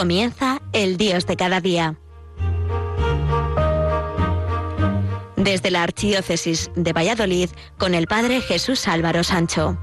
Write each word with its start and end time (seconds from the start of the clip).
Comienza 0.00 0.62
el 0.72 0.96
Dios 0.96 1.26
de 1.26 1.36
cada 1.36 1.60
día. 1.60 1.94
Desde 5.36 5.70
la 5.70 5.82
Archidiócesis 5.82 6.70
de 6.74 6.94
Valladolid 6.94 7.50
con 7.76 7.92
el 7.92 8.06
Padre 8.06 8.40
Jesús 8.40 8.88
Álvaro 8.88 9.22
Sancho. 9.22 9.76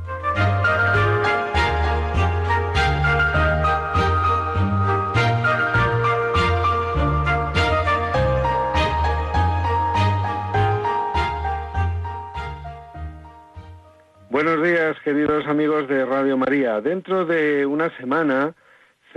Buenos 14.32 14.64
días, 14.64 14.98
queridos 15.04 15.46
amigos 15.46 15.88
de 15.88 16.06
Radio 16.06 16.38
María. 16.38 16.82
Dentro 16.82 17.24
de 17.24 17.68
una 17.68 17.96
semana 17.98 18.56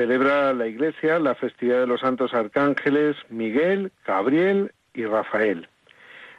celebra 0.01 0.55
la 0.55 0.67
Iglesia 0.67 1.19
la 1.19 1.35
festividad 1.35 1.81
de 1.81 1.87
los 1.87 2.01
santos 2.01 2.33
arcángeles 2.33 3.17
Miguel, 3.29 3.93
Gabriel 4.07 4.73
y 4.95 5.05
Rafael. 5.05 5.69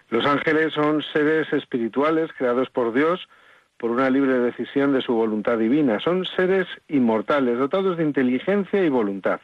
Los 0.10 0.26
ángeles 0.26 0.74
son 0.74 1.04
seres 1.14 1.54
espirituales 1.54 2.32
creados 2.36 2.72
por 2.72 2.92
Dios 2.92 3.30
por 3.78 3.92
una 3.92 4.10
libre 4.10 4.40
decisión 4.40 4.94
de 4.94 5.04
su 5.04 5.14
voluntad 5.14 5.60
divina. 5.60 6.00
Son 6.00 6.26
seres 6.26 6.66
inmortales, 6.88 7.60
dotados 7.60 7.98
de 7.98 8.04
inteligencia 8.04 8.84
y 8.84 8.90
voluntad. 8.90 9.40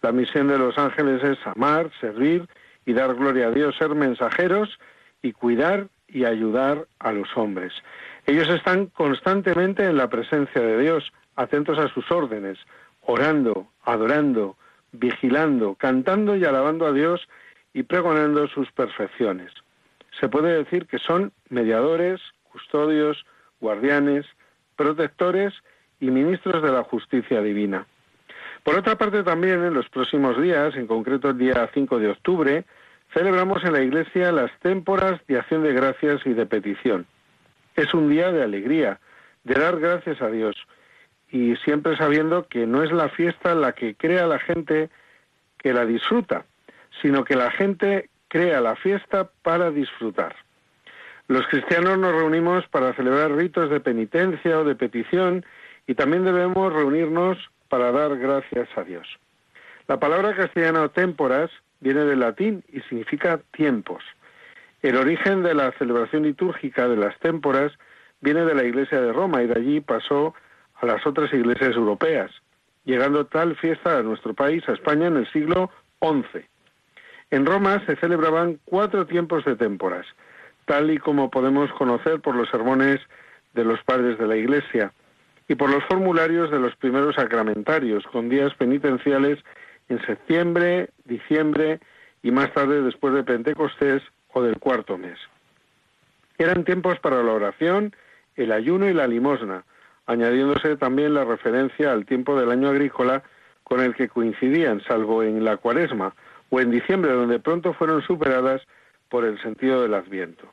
La 0.00 0.10
misión 0.10 0.48
de 0.48 0.56
los 0.56 0.78
ángeles 0.78 1.22
es 1.22 1.36
amar, 1.46 1.90
servir 2.00 2.48
y 2.86 2.94
dar 2.94 3.14
gloria 3.14 3.48
a 3.48 3.50
Dios, 3.50 3.76
ser 3.76 3.90
mensajeros 3.90 4.78
y 5.20 5.32
cuidar 5.32 5.88
y 6.08 6.24
ayudar 6.24 6.86
a 6.98 7.12
los 7.12 7.28
hombres. 7.36 7.74
Ellos 8.24 8.48
están 8.48 8.86
constantemente 8.86 9.84
en 9.84 9.98
la 9.98 10.08
presencia 10.08 10.62
de 10.62 10.78
Dios, 10.78 11.12
atentos 11.36 11.78
a 11.78 11.88
sus 11.88 12.10
órdenes, 12.10 12.56
orando, 13.06 13.68
adorando, 13.84 14.56
vigilando, 14.92 15.74
cantando 15.74 16.36
y 16.36 16.44
alabando 16.44 16.86
a 16.86 16.92
Dios 16.92 17.28
y 17.72 17.82
pregonando 17.82 18.46
sus 18.48 18.70
perfecciones. 18.72 19.52
Se 20.20 20.28
puede 20.28 20.56
decir 20.56 20.86
que 20.86 20.98
son 20.98 21.32
mediadores, 21.48 22.20
custodios, 22.52 23.26
guardianes, 23.60 24.26
protectores 24.76 25.52
y 26.00 26.10
ministros 26.10 26.62
de 26.62 26.70
la 26.70 26.84
justicia 26.84 27.40
divina. 27.40 27.86
Por 28.62 28.76
otra 28.76 28.96
parte, 28.96 29.22
también 29.22 29.62
en 29.64 29.74
los 29.74 29.88
próximos 29.88 30.40
días, 30.40 30.74
en 30.76 30.86
concreto 30.86 31.30
el 31.30 31.38
día 31.38 31.68
5 31.74 31.98
de 31.98 32.08
octubre, 32.08 32.64
celebramos 33.12 33.62
en 33.64 33.72
la 33.72 33.82
Iglesia 33.82 34.32
las 34.32 34.50
témporas 34.60 35.20
de 35.26 35.38
acción 35.38 35.62
de 35.62 35.72
gracias 35.72 36.22
y 36.24 36.32
de 36.32 36.46
petición. 36.46 37.06
Es 37.76 37.92
un 37.92 38.08
día 38.08 38.32
de 38.32 38.42
alegría, 38.42 39.00
de 39.42 39.54
dar 39.54 39.78
gracias 39.78 40.22
a 40.22 40.30
Dios, 40.30 40.56
y 41.34 41.56
siempre 41.56 41.96
sabiendo 41.96 42.46
que 42.46 42.64
no 42.64 42.84
es 42.84 42.92
la 42.92 43.08
fiesta 43.08 43.56
la 43.56 43.72
que 43.72 43.96
crea 43.96 44.24
la 44.28 44.38
gente 44.38 44.88
que 45.58 45.72
la 45.72 45.84
disfruta, 45.84 46.44
sino 47.02 47.24
que 47.24 47.34
la 47.34 47.50
gente 47.50 48.08
crea 48.28 48.60
la 48.60 48.76
fiesta 48.76 49.28
para 49.42 49.72
disfrutar. 49.72 50.36
Los 51.26 51.44
cristianos 51.48 51.98
nos 51.98 52.12
reunimos 52.12 52.64
para 52.68 52.94
celebrar 52.94 53.32
ritos 53.32 53.68
de 53.68 53.80
penitencia 53.80 54.60
o 54.60 54.64
de 54.64 54.76
petición 54.76 55.44
y 55.88 55.96
también 55.96 56.24
debemos 56.24 56.72
reunirnos 56.72 57.36
para 57.68 57.90
dar 57.90 58.16
gracias 58.16 58.68
a 58.76 58.84
Dios. 58.84 59.08
La 59.88 59.98
palabra 59.98 60.36
castellana 60.36 60.88
témporas 60.90 61.50
viene 61.80 62.04
del 62.04 62.20
latín 62.20 62.62
y 62.72 62.80
significa 62.82 63.40
tiempos. 63.50 64.04
El 64.82 64.94
origen 64.94 65.42
de 65.42 65.54
la 65.54 65.72
celebración 65.72 66.22
litúrgica 66.22 66.86
de 66.86 66.96
las 66.96 67.18
témporas 67.18 67.72
viene 68.20 68.44
de 68.44 68.54
la 68.54 68.62
Iglesia 68.62 69.00
de 69.00 69.12
Roma 69.12 69.42
y 69.42 69.48
de 69.48 69.58
allí 69.58 69.80
pasó 69.80 70.32
a 70.76 70.86
las 70.86 71.06
otras 71.06 71.32
iglesias 71.32 71.74
europeas, 71.74 72.30
llegando 72.84 73.26
tal 73.26 73.56
fiesta 73.56 73.98
a 73.98 74.02
nuestro 74.02 74.34
país, 74.34 74.62
a 74.68 74.72
España, 74.72 75.06
en 75.06 75.16
el 75.16 75.30
siglo 75.32 75.70
XI. 76.00 76.44
En 77.30 77.46
Roma 77.46 77.82
se 77.86 77.96
celebraban 77.96 78.58
cuatro 78.64 79.06
tiempos 79.06 79.44
de 79.44 79.56
témporas, 79.56 80.06
tal 80.66 80.90
y 80.90 80.98
como 80.98 81.30
podemos 81.30 81.72
conocer 81.72 82.20
por 82.20 82.34
los 82.34 82.48
sermones 82.50 83.00
de 83.54 83.64
los 83.64 83.82
padres 83.84 84.18
de 84.18 84.26
la 84.26 84.36
Iglesia 84.36 84.92
y 85.48 85.54
por 85.54 85.70
los 85.70 85.84
formularios 85.84 86.50
de 86.50 86.58
los 86.58 86.74
primeros 86.76 87.16
sacramentarios, 87.16 88.04
con 88.06 88.28
días 88.28 88.54
penitenciales 88.54 89.38
en 89.88 90.04
septiembre, 90.06 90.90
diciembre 91.04 91.80
y 92.22 92.30
más 92.30 92.52
tarde 92.52 92.82
después 92.82 93.14
de 93.14 93.22
Pentecostés 93.22 94.02
o 94.32 94.42
del 94.42 94.58
cuarto 94.58 94.96
mes. 94.96 95.18
Eran 96.38 96.64
tiempos 96.64 96.98
para 96.98 97.22
la 97.22 97.32
oración, 97.32 97.94
el 98.36 98.52
ayuno 98.52 98.88
y 98.88 98.94
la 98.94 99.06
limosna, 99.06 99.64
añadiéndose 100.06 100.76
también 100.76 101.14
la 101.14 101.24
referencia 101.24 101.92
al 101.92 102.06
tiempo 102.06 102.38
del 102.38 102.50
año 102.50 102.68
agrícola 102.68 103.22
con 103.62 103.80
el 103.80 103.94
que 103.94 104.08
coincidían, 104.08 104.82
salvo 104.86 105.22
en 105.22 105.44
la 105.44 105.56
cuaresma 105.56 106.14
o 106.50 106.60
en 106.60 106.70
diciembre, 106.70 107.12
donde 107.12 107.40
pronto 107.40 107.72
fueron 107.72 108.02
superadas 108.02 108.62
por 109.08 109.24
el 109.24 109.40
sentido 109.40 109.82
del 109.82 109.94
adviento. 109.94 110.46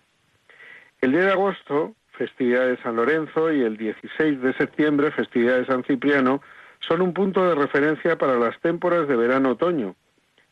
El 1.01 1.11
día 1.11 1.25
de 1.25 1.31
agosto, 1.31 1.95
festividad 2.11 2.67
de 2.67 2.77
San 2.77 2.95
Lorenzo, 2.95 3.51
y 3.51 3.61
el 3.61 3.77
16 3.77 4.41
de 4.41 4.53
septiembre, 4.53 5.11
festividad 5.11 5.57
de 5.57 5.65
San 5.65 5.83
Cipriano, 5.83 6.41
son 6.79 7.01
un 7.01 7.13
punto 7.13 7.45
de 7.45 7.55
referencia 7.55 8.17
para 8.17 8.37
las 8.37 8.59
témporas 8.61 9.07
de 9.07 9.15
verano-otoño, 9.15 9.95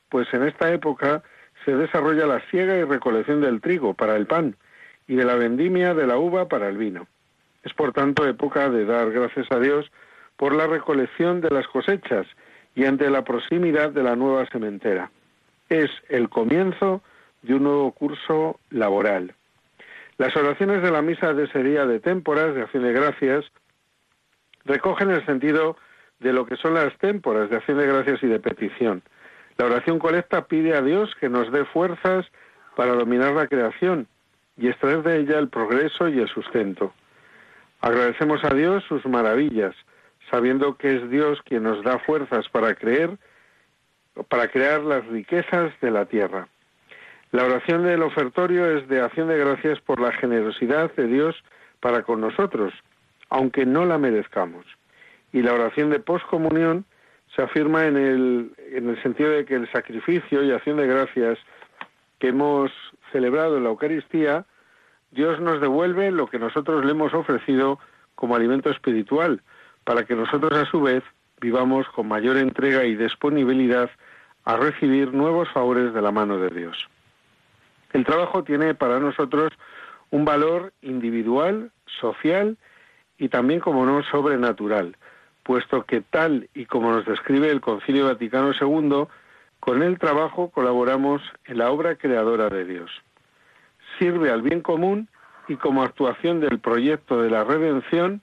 pues 0.10 0.28
en 0.34 0.44
esta 0.44 0.72
época 0.72 1.24
se 1.66 1.76
desarrolla 1.76 2.26
la 2.26 2.42
siega 2.50 2.78
y 2.78 2.84
recolección 2.84 3.42
del 3.42 3.62
trigo 3.62 3.94
para 3.94 4.16
el 4.16 4.26
pan 4.26 4.56
y 5.08 5.16
de 5.16 5.26
la 5.26 5.36
vendimia 5.36 5.94
de 5.94 6.08
la 6.08 6.18
uva 6.18 6.48
para 6.48 6.70
el 6.70 6.78
vino. 6.78 7.08
Es 7.64 7.74
por 7.74 7.94
tanto 7.94 8.28
época 8.28 8.70
de 8.70 8.86
dar 8.86 9.12
gracias 9.12 9.48
a 9.52 9.60
Dios 9.60 9.92
por 10.38 10.56
la 10.56 10.68
recolección 10.68 11.42
de 11.42 11.50
las 11.50 11.68
cosechas 11.68 12.26
y 12.76 12.86
ante 12.86 13.10
la 13.10 13.24
proximidad 13.24 13.92
de 13.92 14.04
la 14.04 14.16
nueva 14.16 14.46
sementera. 14.48 15.12
Es 15.68 15.90
el 16.08 16.30
comienzo 16.30 17.02
de 17.42 17.56
un 17.56 17.64
nuevo 17.64 17.92
curso 17.92 18.60
laboral. 18.70 19.34
Las 20.18 20.36
oraciones 20.36 20.82
de 20.82 20.92
la 20.92 21.02
misa 21.02 21.34
de 21.34 21.46
ese 21.46 21.64
día 21.64 21.86
de 21.86 22.00
témporas 22.00 22.54
de 22.54 22.62
acción 22.62 22.84
de 22.84 22.94
gracias 22.94 23.46
recogen 24.66 25.10
el 25.12 25.26
sentido 25.26 25.78
de 26.20 26.34
lo 26.34 26.46
que 26.46 26.58
son 26.58 26.74
las 26.74 26.98
témporas 26.98 27.50
de 27.50 27.58
acción 27.58 27.78
de 27.78 27.88
gracias 27.88 28.22
y 28.24 28.28
de 28.28 28.40
petición. 28.40 29.02
La 29.58 29.66
oración 29.66 30.00
colecta 30.00 30.46
pide 30.46 30.76
a 30.76 30.82
Dios 30.82 31.14
que 31.20 31.30
nos 31.30 31.52
dé 31.52 31.66
fuerzas 31.66 32.26
para 32.76 32.94
dominar 32.94 33.34
la 33.34 33.48
creación 33.48 34.08
y 34.58 34.68
extraer 34.68 35.04
de 35.04 35.20
ella 35.20 35.40
el 35.40 35.50
progreso 35.50 36.08
y 36.08 36.20
el 36.20 36.28
sustento. 36.30 36.94
Agradecemos 37.82 38.44
a 38.44 38.54
Dios 38.54 38.84
sus 38.86 39.06
maravillas, 39.06 39.76
sabiendo 40.30 40.76
que 40.78 40.96
es 40.96 41.10
Dios 41.10 41.40
quien 41.44 41.64
nos 41.64 41.84
da 41.84 42.00
fuerzas 42.00 42.48
para 42.50 42.76
creer, 42.76 43.18
para 44.28 44.50
crear 44.50 44.82
las 44.82 45.06
riquezas 45.08 45.72
de 45.82 45.92
la 45.92 46.06
tierra. 46.06 46.48
La 47.32 47.46
oración 47.46 47.84
del 47.84 48.02
ofertorio 48.02 48.66
es 48.78 48.88
de 48.88 49.02
acción 49.02 49.28
de 49.28 49.38
gracias 49.38 49.80
por 49.82 50.00
la 50.00 50.12
generosidad 50.14 50.94
de 50.96 51.08
Dios 51.08 51.36
para 51.80 52.02
con 52.04 52.20
nosotros, 52.22 52.74
aunque 53.30 53.66
no 53.66 53.86
la 53.86 53.98
merezcamos. 53.98 54.66
Y 55.32 55.42
la 55.42 55.54
oración 55.54 55.90
de 55.92 56.00
poscomunión 56.00 56.86
se 57.36 57.44
afirma 57.44 57.86
en 57.86 57.98
el, 57.98 58.52
en 58.72 58.90
el 58.90 59.02
sentido 59.04 59.30
de 59.30 59.46
que 59.46 59.56
el 59.56 59.72
sacrificio 59.72 60.44
y 60.44 60.52
acción 60.52 60.78
de 60.78 60.88
gracias 60.88 61.38
que 62.18 62.30
hemos 62.30 62.72
celebrado 63.12 63.58
en 63.58 63.64
la 63.64 63.70
Eucaristía 63.70 64.46
Dios 65.12 65.40
nos 65.40 65.60
devuelve 65.60 66.12
lo 66.12 66.28
que 66.28 66.40
nosotros 66.40 66.86
le 66.86 66.92
hemos 66.92 67.14
ofrecido 67.14 67.80
como 68.16 68.36
alimento 68.36 68.70
espiritual, 68.70 69.42
para 69.84 70.06
que 70.06 70.16
nosotros 70.16 70.54
a 70.54 70.70
su 70.70 70.82
vez 70.82 71.04
vivamos 71.42 71.88
con 71.90 72.08
mayor 72.08 72.38
entrega 72.38 72.84
y 72.84 72.96
disponibilidad 72.96 73.90
a 74.46 74.58
recibir 74.58 75.14
nuevos 75.14 75.50
favores 75.50 75.94
de 75.94 76.02
la 76.02 76.12
mano 76.12 76.38
de 76.38 76.50
Dios. 76.50 76.88
El 77.94 78.06
trabajo 78.06 78.44
tiene 78.44 78.76
para 78.76 79.00
nosotros 79.00 79.52
un 80.12 80.26
valor 80.26 80.74
individual, 80.82 81.72
social 82.00 82.58
y 83.18 83.30
también, 83.30 83.62
como 83.62 83.86
no, 83.86 84.04
sobrenatural, 84.04 84.96
puesto 85.44 85.86
que 85.86 86.02
tal 86.02 86.50
y 86.54 86.66
como 86.66 86.92
nos 86.92 87.06
describe 87.06 87.50
el 87.50 87.62
Concilio 87.62 88.06
Vaticano 88.06 88.52
II, 88.52 89.08
con 89.60 89.82
el 89.82 89.98
trabajo 89.98 90.50
colaboramos 90.52 91.22
en 91.46 91.58
la 91.58 91.72
obra 91.72 91.96
creadora 91.96 92.50
de 92.50 92.66
Dios 92.66 92.92
sirve 94.00 94.32
al 94.32 94.42
bien 94.42 94.62
común 94.62 95.08
y 95.48 95.56
como 95.56 95.84
actuación 95.84 96.40
del 96.40 96.60
proyecto 96.60 97.22
de 97.22 97.30
la 97.30 97.44
redención, 97.44 98.22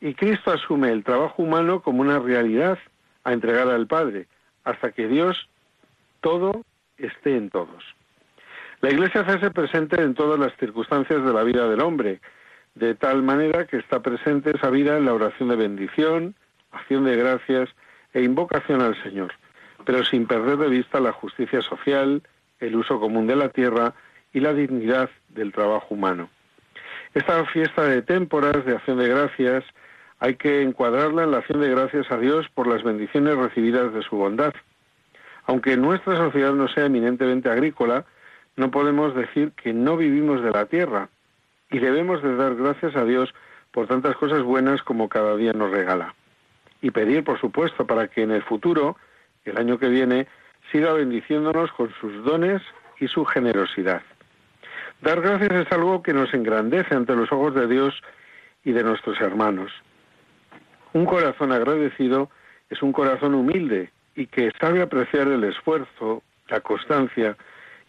y 0.00 0.14
Cristo 0.14 0.52
asume 0.52 0.90
el 0.90 1.04
trabajo 1.04 1.42
humano 1.42 1.82
como 1.82 2.00
una 2.00 2.18
realidad 2.18 2.78
a 3.24 3.32
entregar 3.32 3.68
al 3.68 3.86
Padre, 3.86 4.26
hasta 4.64 4.92
que 4.92 5.06
Dios 5.08 5.48
todo 6.20 6.64
esté 6.96 7.36
en 7.36 7.50
todos. 7.50 7.84
La 8.80 8.90
Iglesia 8.90 9.20
hace 9.20 9.50
presente 9.50 10.00
en 10.02 10.14
todas 10.14 10.38
las 10.38 10.56
circunstancias 10.56 11.24
de 11.24 11.32
la 11.32 11.44
vida 11.44 11.68
del 11.68 11.80
hombre, 11.80 12.20
de 12.74 12.94
tal 12.94 13.22
manera 13.22 13.66
que 13.66 13.76
está 13.76 14.00
presente 14.00 14.50
esa 14.50 14.70
vida 14.70 14.96
en 14.96 15.04
la 15.04 15.14
oración 15.14 15.50
de 15.50 15.56
bendición, 15.56 16.34
acción 16.72 17.04
de 17.04 17.16
gracias 17.16 17.68
e 18.12 18.22
invocación 18.22 18.82
al 18.82 19.00
Señor, 19.02 19.32
pero 19.84 20.04
sin 20.04 20.26
perder 20.26 20.56
de 20.56 20.68
vista 20.68 21.00
la 21.00 21.12
justicia 21.12 21.62
social, 21.62 22.22
el 22.60 22.76
uso 22.76 22.98
común 22.98 23.26
de 23.26 23.36
la 23.36 23.50
tierra 23.50 23.94
y 24.32 24.40
la 24.40 24.52
dignidad 24.54 25.10
del 25.28 25.52
trabajo 25.52 25.94
humano. 25.94 26.28
Esta 27.14 27.44
fiesta 27.46 27.84
de 27.84 28.02
témporas 28.02 28.64
de 28.64 28.72
acción 28.72 28.98
de 28.98 29.08
gracias 29.08 29.64
hay 30.18 30.36
que 30.36 30.62
encuadrarla 30.62 31.24
en 31.24 31.32
la 31.32 31.38
acción 31.38 31.60
de 31.60 31.68
gracias 31.68 32.10
a 32.10 32.16
Dios 32.16 32.48
por 32.54 32.66
las 32.66 32.82
bendiciones 32.82 33.36
recibidas 33.36 33.92
de 33.92 34.02
su 34.02 34.16
bondad. 34.16 34.54
Aunque 35.46 35.76
nuestra 35.76 36.16
sociedad 36.16 36.52
no 36.52 36.68
sea 36.68 36.86
eminentemente 36.86 37.50
agrícola, 37.50 38.04
no 38.56 38.70
podemos 38.70 39.14
decir 39.14 39.52
que 39.52 39.72
no 39.72 39.96
vivimos 39.96 40.42
de 40.42 40.50
la 40.50 40.66
tierra 40.66 41.08
y 41.70 41.80
debemos 41.80 42.22
de 42.22 42.36
dar 42.36 42.54
gracias 42.54 42.94
a 42.96 43.04
Dios 43.04 43.34
por 43.72 43.88
tantas 43.88 44.14
cosas 44.16 44.42
buenas 44.42 44.82
como 44.82 45.08
cada 45.08 45.36
día 45.36 45.52
nos 45.52 45.70
regala. 45.70 46.14
Y 46.80 46.90
pedir, 46.90 47.24
por 47.24 47.40
supuesto, 47.40 47.86
para 47.86 48.08
que 48.08 48.22
en 48.22 48.30
el 48.30 48.42
futuro, 48.42 48.96
el 49.44 49.56
año 49.56 49.78
que 49.78 49.88
viene, 49.88 50.28
siga 50.70 50.92
bendiciéndonos 50.92 51.72
con 51.72 51.92
sus 52.00 52.24
dones 52.24 52.62
y 53.00 53.08
su 53.08 53.24
generosidad. 53.24 54.02
Dar 55.02 55.20
gracias 55.20 55.66
es 55.66 55.72
algo 55.72 56.00
que 56.00 56.12
nos 56.12 56.32
engrandece 56.32 56.94
ante 56.94 57.16
los 57.16 57.32
ojos 57.32 57.52
de 57.56 57.66
Dios 57.66 58.00
y 58.64 58.70
de 58.70 58.84
nuestros 58.84 59.20
hermanos. 59.20 59.72
Un 60.92 61.06
corazón 61.06 61.50
agradecido 61.50 62.30
es 62.70 62.80
un 62.82 62.92
corazón 62.92 63.34
humilde 63.34 63.90
y 64.14 64.28
que 64.28 64.52
sabe 64.60 64.80
apreciar 64.80 65.26
el 65.26 65.42
esfuerzo, 65.42 66.22
la 66.48 66.60
constancia 66.60 67.36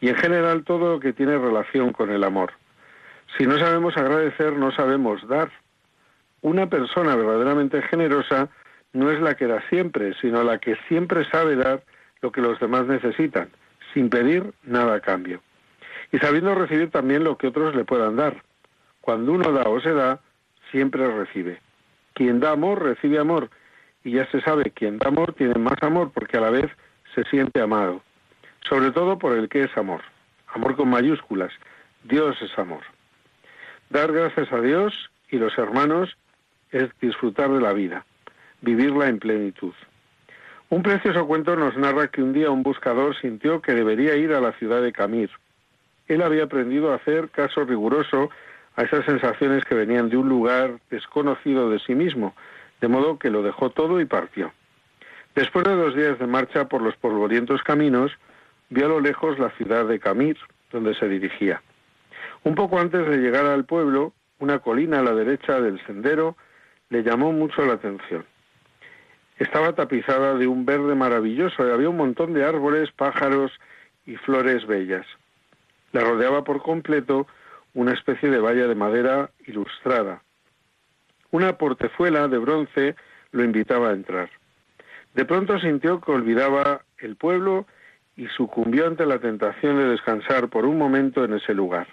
y 0.01 0.09
en 0.09 0.15
general 0.15 0.63
todo 0.63 0.93
lo 0.93 0.99
que 0.99 1.13
tiene 1.13 1.37
relación 1.37 1.93
con 1.93 2.09
el 2.09 2.23
amor. 2.23 2.53
Si 3.37 3.45
no 3.45 3.59
sabemos 3.59 3.95
agradecer, 3.95 4.53
no 4.53 4.71
sabemos 4.71 5.27
dar. 5.27 5.51
Una 6.41 6.67
persona 6.67 7.15
verdaderamente 7.15 7.83
generosa 7.83 8.49
no 8.91 9.11
es 9.11 9.21
la 9.21 9.35
que 9.35 9.45
da 9.45 9.61
siempre, 9.69 10.15
sino 10.19 10.43
la 10.43 10.57
que 10.57 10.77
siempre 10.87 11.29
sabe 11.29 11.57
dar 11.57 11.83
lo 12.21 12.31
que 12.31 12.41
los 12.41 12.59
demás 12.59 12.87
necesitan, 12.87 13.49
sin 13.93 14.09
pedir 14.09 14.51
nada 14.63 14.95
a 14.95 14.99
cambio. 14.99 15.43
Y 16.13 16.19
sabiendo 16.19 16.53
recibir 16.53 16.91
también 16.91 17.23
lo 17.23 17.37
que 17.37 17.47
otros 17.47 17.75
le 17.75 17.85
puedan 17.85 18.15
dar. 18.15 18.43
Cuando 19.01 19.33
uno 19.33 19.51
da 19.51 19.63
o 19.63 19.81
se 19.81 19.93
da, 19.93 20.21
siempre 20.71 21.11
recibe. 21.11 21.59
Quien 22.13 22.39
da 22.39 22.51
amor 22.51 22.83
recibe 22.83 23.17
amor 23.17 23.49
y 24.03 24.11
ya 24.11 24.29
se 24.29 24.39
sabe, 24.41 24.71
quien 24.71 24.99
da 24.99 25.07
amor 25.07 25.33
tiene 25.33 25.55
más 25.55 25.81
amor 25.81 26.11
porque 26.13 26.37
a 26.37 26.41
la 26.41 26.51
vez 26.51 26.69
se 27.15 27.23
siente 27.25 27.59
amado, 27.61 28.03
sobre 28.69 28.91
todo 28.91 29.17
por 29.17 29.35
el 29.35 29.49
que 29.49 29.63
es 29.63 29.75
amor, 29.75 30.01
amor 30.47 30.75
con 30.75 30.89
mayúsculas, 30.89 31.51
Dios 32.03 32.39
es 32.41 32.57
amor. 32.59 32.83
Dar 33.89 34.11
gracias 34.11 34.51
a 34.53 34.61
Dios 34.61 35.09
y 35.29 35.37
los 35.37 35.57
hermanos 35.57 36.15
es 36.71 36.89
disfrutar 37.01 37.51
de 37.51 37.61
la 37.61 37.73
vida, 37.73 38.05
vivirla 38.61 39.07
en 39.07 39.17
plenitud. 39.17 39.73
Un 40.69 40.83
precioso 40.83 41.25
cuento 41.25 41.55
nos 41.55 41.75
narra 41.75 42.07
que 42.09 42.21
un 42.21 42.33
día 42.33 42.51
un 42.51 42.61
buscador 42.61 43.19
sintió 43.19 43.61
que 43.61 43.73
debería 43.73 44.15
ir 44.15 44.31
a 44.33 44.41
la 44.41 44.51
ciudad 44.53 44.81
de 44.81 44.91
Camir. 44.91 45.31
Él 46.07 46.21
había 46.21 46.43
aprendido 46.43 46.91
a 46.91 46.95
hacer 46.95 47.29
caso 47.29 47.63
riguroso 47.63 48.29
a 48.75 48.83
esas 48.83 49.05
sensaciones 49.05 49.63
que 49.65 49.75
venían 49.75 50.09
de 50.09 50.17
un 50.17 50.29
lugar 50.29 50.79
desconocido 50.89 51.69
de 51.69 51.79
sí 51.79 51.95
mismo, 51.95 52.35
de 52.81 52.87
modo 52.87 53.19
que 53.19 53.29
lo 53.29 53.43
dejó 53.43 53.69
todo 53.69 54.01
y 54.01 54.05
partió. 54.05 54.51
Después 55.35 55.65
de 55.65 55.75
dos 55.75 55.95
días 55.95 56.19
de 56.19 56.27
marcha 56.27 56.67
por 56.67 56.81
los 56.81 56.95
polvorientos 56.97 57.63
caminos, 57.63 58.11
vio 58.69 58.85
a 58.85 58.89
lo 58.89 58.99
lejos 58.99 59.39
la 59.39 59.49
ciudad 59.51 59.85
de 59.85 59.99
Camir, 59.99 60.37
donde 60.71 60.95
se 60.95 61.07
dirigía. 61.07 61.61
Un 62.43 62.55
poco 62.55 62.79
antes 62.79 63.07
de 63.07 63.17
llegar 63.17 63.45
al 63.45 63.65
pueblo, 63.65 64.13
una 64.39 64.59
colina 64.59 64.99
a 64.99 65.03
la 65.03 65.13
derecha 65.13 65.61
del 65.61 65.83
sendero 65.85 66.35
le 66.89 67.03
llamó 67.03 67.31
mucho 67.31 67.65
la 67.65 67.73
atención. 67.73 68.25
Estaba 69.39 69.73
tapizada 69.73 70.35
de 70.35 70.47
un 70.47 70.65
verde 70.65 70.93
maravilloso 70.93 71.67
y 71.67 71.71
había 71.71 71.89
un 71.89 71.97
montón 71.97 72.33
de 72.33 72.45
árboles, 72.45 72.91
pájaros 72.91 73.51
y 74.05 74.15
flores 74.17 74.67
bellas. 74.67 75.05
La 75.93 76.01
rodeaba 76.01 76.43
por 76.43 76.61
completo 76.61 77.27
una 77.73 77.93
especie 77.93 78.29
de 78.29 78.39
valla 78.39 78.67
de 78.67 78.75
madera 78.75 79.29
ilustrada. 79.47 80.21
Una 81.31 81.57
portezuela 81.57 82.27
de 82.27 82.37
bronce 82.37 82.95
lo 83.31 83.43
invitaba 83.43 83.89
a 83.89 83.93
entrar. 83.93 84.29
De 85.13 85.25
pronto 85.25 85.59
sintió 85.59 86.01
que 86.01 86.11
olvidaba 86.11 86.81
el 86.97 87.15
pueblo 87.15 87.65
y 88.15 88.27
sucumbió 88.27 88.87
ante 88.87 89.05
la 89.05 89.19
tentación 89.19 89.77
de 89.77 89.85
descansar 89.85 90.49
por 90.49 90.65
un 90.65 90.77
momento 90.77 91.23
en 91.23 91.33
ese 91.33 91.53
lugar. 91.53 91.87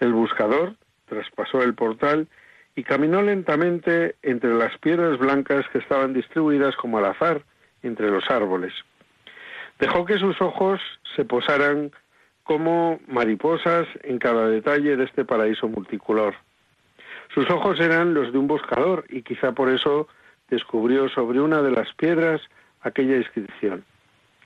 El 0.00 0.12
buscador 0.12 0.74
traspasó 1.06 1.62
el 1.62 1.74
portal 1.74 2.28
y 2.74 2.82
caminó 2.82 3.22
lentamente 3.22 4.16
entre 4.22 4.54
las 4.54 4.76
piedras 4.78 5.18
blancas 5.18 5.64
que 5.72 5.78
estaban 5.78 6.12
distribuidas 6.12 6.74
como 6.76 6.98
al 6.98 7.06
azar 7.06 7.42
entre 7.82 8.10
los 8.10 8.28
árboles. 8.30 8.72
Dejó 9.78 10.04
que 10.04 10.18
sus 10.18 10.40
ojos 10.40 10.80
se 11.14 11.24
posaran 11.24 11.92
como 12.44 13.00
mariposas 13.08 13.88
en 14.02 14.18
cada 14.18 14.48
detalle 14.48 14.96
de 14.96 15.04
este 15.04 15.24
paraíso 15.24 15.68
multicolor. 15.68 16.34
Sus 17.34 17.48
ojos 17.50 17.80
eran 17.80 18.14
los 18.14 18.32
de 18.32 18.38
un 18.38 18.46
buscador 18.46 19.04
y 19.08 19.22
quizá 19.22 19.52
por 19.52 19.70
eso 19.70 20.06
descubrió 20.48 21.08
sobre 21.08 21.40
una 21.40 21.62
de 21.62 21.72
las 21.72 21.92
piedras 21.94 22.40
aquella 22.82 23.16
inscripción. 23.16 23.84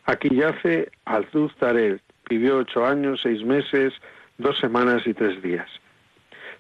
Aquí 0.05 0.35
yace 0.35 0.91
Altuz 1.05 1.55
Tarel, 1.57 2.01
vivió 2.31 2.59
ocho 2.59 2.87
años, 2.87 3.21
seis 3.23 3.45
meses, 3.45 3.93
dos 4.39 4.59
semanas 4.59 5.07
y 5.07 5.13
tres 5.13 5.43
días. 5.43 5.69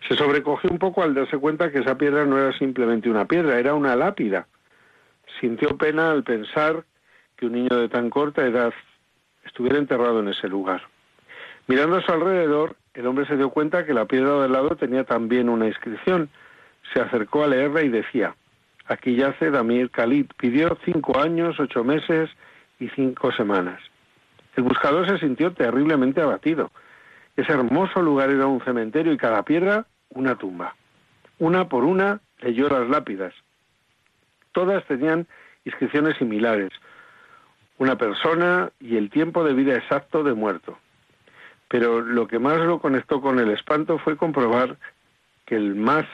Se 0.06 0.16
sobrecogió 0.16 0.70
un 0.70 0.78
poco 0.78 1.02
al 1.02 1.14
darse 1.14 1.38
cuenta 1.38 1.72
que 1.72 1.78
esa 1.78 1.96
piedra 1.96 2.24
no 2.26 2.38
era 2.38 2.56
simplemente 2.58 3.08
una 3.08 3.26
piedra, 3.26 3.58
era 3.58 3.74
una 3.74 3.96
lápida. 3.96 4.46
Sintió 5.40 5.76
pena 5.78 6.10
al 6.10 6.24
pensar 6.24 6.84
que 7.36 7.46
un 7.46 7.52
niño 7.52 7.76
de 7.76 7.88
tan 7.88 8.10
corta 8.10 8.44
edad 8.44 8.72
estuviera 9.44 9.78
enterrado 9.78 10.20
en 10.20 10.28
ese 10.28 10.48
lugar. 10.48 10.82
Mirando 11.68 11.96
a 11.96 12.02
su 12.02 12.10
alrededor, 12.10 12.76
el 12.94 13.06
hombre 13.06 13.26
se 13.26 13.36
dio 13.36 13.50
cuenta 13.50 13.84
que 13.84 13.92
la 13.92 14.06
piedra 14.06 14.40
del 14.40 14.52
lado 14.52 14.70
tenía 14.76 15.04
también 15.04 15.50
una 15.50 15.66
inscripción. 15.66 16.30
Se 16.94 17.00
acercó 17.00 17.44
a 17.44 17.46
leerla 17.46 17.82
y 17.82 17.90
decía, 17.90 18.34
aquí 18.86 19.16
yace 19.16 19.50
Damir 19.50 19.90
Khalid, 19.90 20.28
pidió 20.38 20.78
cinco 20.86 21.20
años, 21.20 21.60
ocho 21.60 21.84
meses 21.84 22.30
y 22.80 22.88
cinco 22.96 23.32
semanas. 23.32 23.82
El 24.56 24.62
buscador 24.62 25.06
se 25.10 25.18
sintió 25.18 25.52
terriblemente 25.52 26.22
abatido. 26.22 26.70
Ese 27.36 27.52
hermoso 27.52 28.00
lugar 28.00 28.30
era 28.30 28.46
un 28.46 28.64
cementerio 28.64 29.12
y 29.12 29.18
cada 29.18 29.42
piedra 29.42 29.84
una 30.08 30.36
tumba. 30.36 30.74
Una 31.38 31.68
por 31.68 31.84
una 31.84 32.22
leyó 32.40 32.70
las 32.70 32.88
lápidas. 32.88 33.34
Todas 34.52 34.86
tenían 34.86 35.26
inscripciones 35.66 36.16
similares. 36.16 36.70
Una 37.76 37.98
persona 37.98 38.72
y 38.80 38.96
el 38.96 39.10
tiempo 39.10 39.44
de 39.44 39.52
vida 39.52 39.76
exacto 39.76 40.24
de 40.24 40.32
muerto. 40.32 40.78
Pero 41.68 42.00
lo 42.00 42.26
que 42.26 42.38
más 42.38 42.58
lo 42.58 42.78
conectó 42.78 43.20
con 43.20 43.38
el 43.38 43.50
espanto 43.50 43.98
fue 43.98 44.16
comprobar 44.16 44.76
que 45.44 45.56
el 45.56 45.74
más 45.74 46.06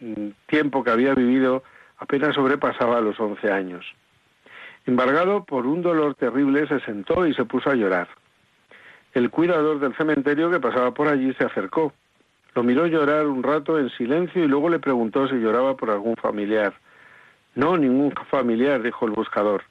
mm, 0.00 0.28
tiempo 0.46 0.84
que 0.84 0.90
había 0.90 1.14
vivido 1.14 1.62
apenas 1.98 2.34
sobrepasaba 2.34 3.00
los 3.00 3.18
once 3.18 3.50
años. 3.50 3.84
Embargado 4.86 5.44
por 5.44 5.66
un 5.66 5.82
dolor 5.82 6.14
terrible, 6.14 6.66
se 6.68 6.80
sentó 6.80 7.26
y 7.26 7.34
se 7.34 7.44
puso 7.44 7.70
a 7.70 7.74
llorar. 7.74 8.08
El 9.14 9.30
cuidador 9.30 9.78
del 9.78 9.96
cementerio 9.96 10.50
que 10.50 10.60
pasaba 10.60 10.92
por 10.92 11.08
allí 11.08 11.32
se 11.34 11.44
acercó. 11.44 11.92
Lo 12.54 12.62
miró 12.62 12.86
llorar 12.86 13.26
un 13.26 13.42
rato 13.42 13.78
en 13.78 13.88
silencio 13.90 14.44
y 14.44 14.48
luego 14.48 14.68
le 14.68 14.78
preguntó 14.78 15.26
si 15.28 15.36
lloraba 15.36 15.76
por 15.76 15.90
algún 15.90 16.16
familiar. 16.16 16.74
No, 17.54 17.76
ningún 17.76 18.12
familiar, 18.30 18.82
dijo 18.82 19.06
el 19.06 19.12
buscador. 19.12 19.62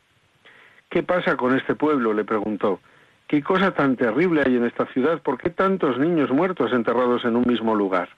¿Qué 0.89 1.03
pasa 1.03 1.35
con 1.37 1.55
este 1.55 1.75
pueblo? 1.75 2.13
le 2.13 2.23
preguntó. 2.23 2.79
¿Qué 3.27 3.41
cosa 3.41 3.71
tan 3.71 3.95
terrible 3.95 4.43
hay 4.45 4.55
en 4.55 4.65
esta 4.65 4.85
ciudad? 4.87 5.21
¿Por 5.21 5.37
qué 5.37 5.49
tantos 5.49 5.97
niños 5.97 6.29
muertos 6.29 6.71
enterrados 6.71 7.25
en 7.25 7.35
un 7.35 7.45
mismo 7.47 7.75
lugar? 7.75 8.09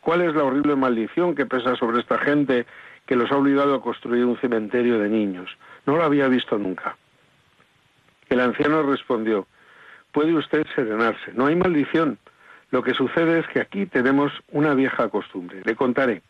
¿Cuál 0.00 0.22
es 0.22 0.34
la 0.34 0.44
horrible 0.44 0.76
maldición 0.76 1.34
que 1.34 1.46
pesa 1.46 1.76
sobre 1.76 2.00
esta 2.00 2.18
gente 2.18 2.66
que 3.06 3.16
los 3.16 3.30
ha 3.30 3.36
obligado 3.36 3.74
a 3.74 3.80
construir 3.80 4.24
un 4.24 4.36
cementerio 4.38 4.98
de 4.98 5.08
niños? 5.08 5.48
No 5.86 5.96
lo 5.96 6.02
había 6.02 6.28
visto 6.28 6.58
nunca. 6.58 6.96
El 8.28 8.40
anciano 8.40 8.82
respondió, 8.82 9.46
puede 10.10 10.34
usted 10.34 10.66
serenarse, 10.74 11.32
no 11.34 11.46
hay 11.46 11.56
maldición. 11.56 12.18
Lo 12.70 12.82
que 12.82 12.94
sucede 12.94 13.40
es 13.40 13.46
que 13.48 13.60
aquí 13.60 13.86
tenemos 13.86 14.32
una 14.50 14.74
vieja 14.74 15.08
costumbre. 15.08 15.60
Le 15.64 15.76
contaré. 15.76 16.22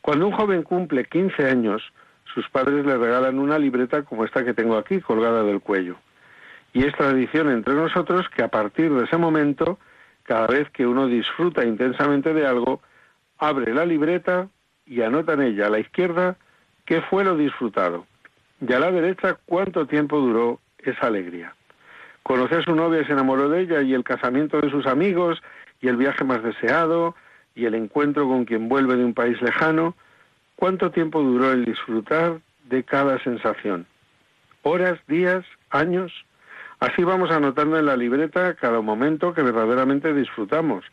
Cuando 0.00 0.28
un 0.28 0.32
joven 0.32 0.62
cumple 0.62 1.04
15 1.04 1.48
años, 1.48 1.82
sus 2.32 2.48
padres 2.48 2.86
le 2.86 2.96
regalan 2.96 3.38
una 3.38 3.58
libreta 3.58 4.02
como 4.02 4.24
esta 4.24 4.44
que 4.44 4.54
tengo 4.54 4.76
aquí, 4.76 5.00
colgada 5.00 5.42
del 5.42 5.60
cuello. 5.60 5.96
Y 6.74 6.84
es 6.84 6.92
tradición 6.94 7.50
entre 7.50 7.72
nosotros 7.72 8.28
que 8.28 8.42
a 8.42 8.48
partir 8.48 8.92
de 8.92 9.04
ese 9.04 9.16
momento, 9.16 9.78
cada 10.24 10.48
vez 10.48 10.68
que 10.70 10.86
uno 10.86 11.06
disfruta 11.06 11.64
intensamente 11.64 12.34
de 12.34 12.46
algo, 12.46 12.82
abre 13.38 13.72
la 13.72 13.86
libreta 13.86 14.48
y 14.84 15.00
anota 15.00 15.34
en 15.34 15.42
ella 15.42 15.68
a 15.68 15.70
la 15.70 15.78
izquierda 15.78 16.36
qué 16.84 17.00
fue 17.00 17.24
lo 17.24 17.36
disfrutado 17.36 18.06
y 18.60 18.72
a 18.72 18.80
la 18.80 18.90
derecha 18.90 19.38
cuánto 19.46 19.86
tiempo 19.86 20.18
duró 20.18 20.60
esa 20.78 21.06
alegría. 21.06 21.54
Conoció 22.24 22.58
a 22.58 22.62
su 22.62 22.74
novia 22.74 23.06
se 23.06 23.12
enamoró 23.12 23.48
de 23.48 23.60
ella 23.60 23.82
y 23.82 23.94
el 23.94 24.02
casamiento 24.02 24.60
de 24.60 24.70
sus 24.70 24.86
amigos 24.86 25.42
y 25.80 25.88
el 25.88 25.96
viaje 25.96 26.24
más 26.24 26.42
deseado 26.42 27.14
y 27.54 27.66
el 27.66 27.74
encuentro 27.74 28.26
con 28.26 28.46
quien 28.46 28.68
vuelve 28.68 28.96
de 28.96 29.04
un 29.04 29.14
país 29.14 29.40
lejano. 29.42 29.94
¿Cuánto 30.56 30.90
tiempo 30.90 31.22
duró 31.22 31.52
el 31.52 31.64
disfrutar 31.64 32.40
de 32.64 32.82
cada 32.82 33.22
sensación? 33.22 33.86
¿Horas, 34.62 34.98
días, 35.06 35.44
años? 35.70 36.12
Así 36.84 37.02
vamos 37.02 37.30
anotando 37.30 37.78
en 37.78 37.86
la 37.86 37.96
libreta 37.96 38.52
cada 38.56 38.82
momento 38.82 39.32
que 39.32 39.40
verdaderamente 39.40 40.12
disfrutamos. 40.12 40.84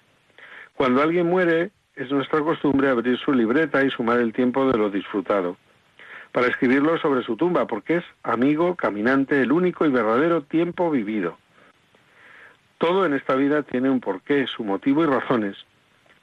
Cuando 0.74 1.01
alguien 1.01 1.27
muere, 1.27 1.71
es 1.98 2.10
nuestra 2.10 2.39
costumbre 2.39 2.88
abrir 2.88 3.17
su 3.17 3.33
libreta 3.33 3.83
y 3.83 3.89
sumar 3.89 4.19
el 4.19 4.31
tiempo 4.31 4.71
de 4.71 4.77
lo 4.77 4.89
disfrutado, 4.89 5.57
para 6.31 6.48
escribirlo 6.48 6.98
sobre 7.00 7.24
su 7.24 7.36
tumba, 7.36 7.67
porque 7.67 7.98
es 7.98 8.05
amigo, 8.24 8.77
caminante, 8.77 9.41
el 9.41 9.51
único 9.51 9.86
y 9.86 9.89
verdadero 9.89 10.43
tiempo 10.43 10.89
vivido. 10.89 11.38
Todo 12.77 13.05
en 13.05 13.13
esta 13.13 13.36
vida 13.36 13.63
tiene 13.63 13.89
un 13.89 14.00
porqué, 14.00 14.48
su 14.48 14.63
motivo 14.63 15.03
y 15.03 15.07
razones. 15.07 15.57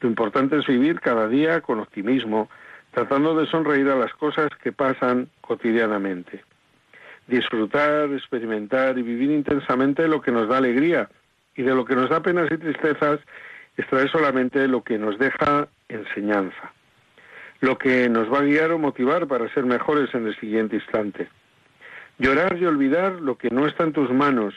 Lo 0.00 0.08
importante 0.08 0.56
es 0.56 0.66
vivir 0.66 0.98
cada 0.98 1.28
día 1.28 1.60
con 1.60 1.80
optimismo, 1.80 2.48
tratando 2.92 3.34
de 3.34 3.46
sonreír 3.46 3.90
a 3.90 3.96
las 3.96 4.14
cosas 4.14 4.48
que 4.62 4.72
pasan 4.72 5.28
cotidianamente. 5.42 6.47
Disfrutar, 7.28 8.10
experimentar 8.12 8.98
y 8.98 9.02
vivir 9.02 9.30
intensamente 9.30 10.08
lo 10.08 10.20
que 10.20 10.32
nos 10.32 10.48
da 10.48 10.58
alegría 10.58 11.08
y 11.54 11.62
de 11.62 11.74
lo 11.74 11.84
que 11.84 11.94
nos 11.94 12.10
da 12.10 12.20
penas 12.22 12.50
y 12.50 12.58
tristezas, 12.58 13.20
extraer 13.76 14.10
solamente 14.10 14.66
lo 14.66 14.82
que 14.82 14.98
nos 14.98 15.18
deja 15.18 15.68
enseñanza, 15.88 16.72
lo 17.60 17.78
que 17.78 18.08
nos 18.08 18.32
va 18.32 18.38
a 18.38 18.42
guiar 18.42 18.72
o 18.72 18.78
motivar 18.78 19.26
para 19.28 19.52
ser 19.54 19.64
mejores 19.64 20.12
en 20.14 20.26
el 20.26 20.36
siguiente 20.40 20.76
instante. 20.76 21.28
Llorar 22.18 22.56
y 22.58 22.66
olvidar 22.66 23.12
lo 23.20 23.38
que 23.38 23.50
no 23.50 23.66
está 23.66 23.84
en 23.84 23.92
tus 23.92 24.10
manos, 24.10 24.54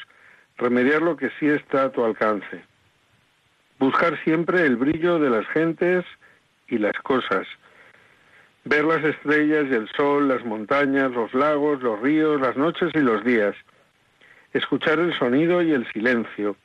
remediar 0.58 1.02
lo 1.02 1.18
que 1.18 1.30
sí 1.40 1.48
está 1.48 1.84
a 1.84 1.92
tu 1.92 2.04
alcance. 2.04 2.64
Buscar 3.80 4.18
siempre 4.24 4.66
el 4.66 4.78
brillo 4.78 5.20
de 5.20 5.30
las 5.30 5.48
gentes 5.48 6.06
y 6.68 6.78
las 6.78 6.98
cosas, 7.04 7.48
ver 8.64 8.86
las 8.86 9.04
estrellas 9.04 9.66
y 9.70 9.74
el 9.74 9.90
sol, 9.90 10.28
las 10.28 10.44
montañas, 10.46 11.12
los 11.12 11.34
lagos, 11.34 11.82
los 11.82 12.00
ríos, 12.00 12.40
las 12.40 12.56
noches 12.58 12.92
y 12.94 13.00
los 13.00 13.24
días, 13.24 13.56
escuchar 14.54 15.00
el 15.00 15.18
sonido 15.18 15.62
y 15.62 15.72
el 15.72 15.92
silencio, 15.92 16.56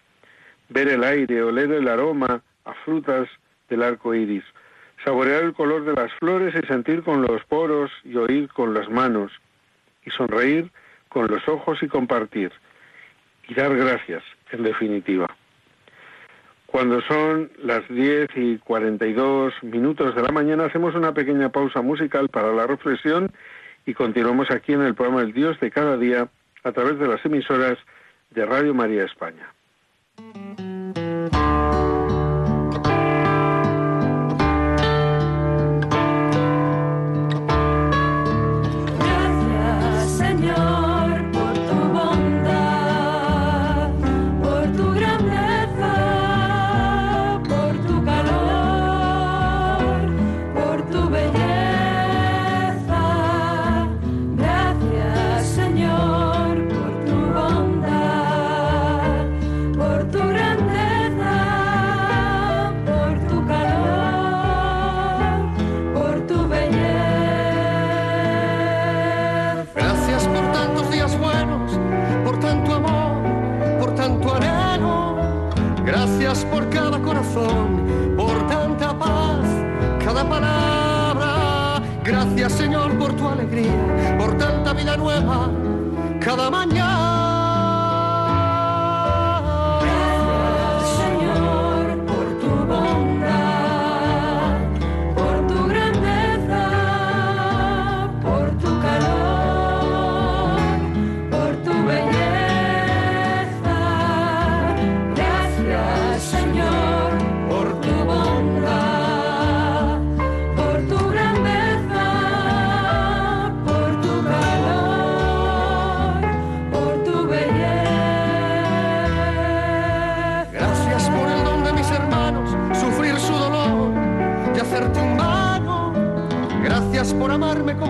ver 0.68 0.88
el 0.88 1.04
aire, 1.04 1.42
oler 1.42 1.72
el 1.72 1.88
aroma 1.88 2.42
a 2.64 2.74
frutas 2.84 3.28
del 3.68 3.82
arco 3.82 4.14
iris, 4.14 4.44
saborear 5.04 5.44
el 5.44 5.54
color 5.54 5.84
de 5.84 5.94
las 5.94 6.12
flores 6.14 6.54
y 6.54 6.66
sentir 6.66 7.02
con 7.02 7.22
los 7.22 7.44
poros 7.44 7.90
y 8.04 8.16
oír 8.16 8.48
con 8.48 8.74
las 8.74 8.88
manos, 8.90 9.32
y 10.04 10.10
sonreír 10.10 10.70
con 11.08 11.28
los 11.28 11.48
ojos 11.48 11.82
y 11.82 11.88
compartir, 11.88 12.52
y 13.48 13.54
dar 13.54 13.74
gracias, 13.76 14.22
en 14.50 14.64
definitiva. 14.64 15.26
Cuando 16.76 17.00
son 17.00 17.50
las 17.62 17.88
10 17.88 18.28
y 18.37 18.59
42 18.59 19.54
minutos 19.62 20.14
de 20.14 20.21
la 20.21 20.30
mañana, 20.30 20.66
hacemos 20.66 20.95
una 20.95 21.14
pequeña 21.14 21.49
pausa 21.49 21.80
musical 21.80 22.28
para 22.28 22.52
la 22.52 22.66
reflexión 22.66 23.33
y 23.87 23.95
continuamos 23.95 24.50
aquí 24.50 24.75
en 24.75 24.83
el 24.83 24.95
programa 24.95 25.23
El 25.23 25.33
Dios 25.33 25.59
de 25.59 25.71
cada 25.71 25.97
día 25.97 26.28
a 26.64 26.73
través 26.73 26.99
de 26.99 27.09
las 27.09 27.25
emisoras 27.25 27.78
de 28.28 28.45
Radio 28.45 28.75
María 28.75 29.04
España. 29.04 29.55
cada 86.26 86.50
mañana. 86.50 87.35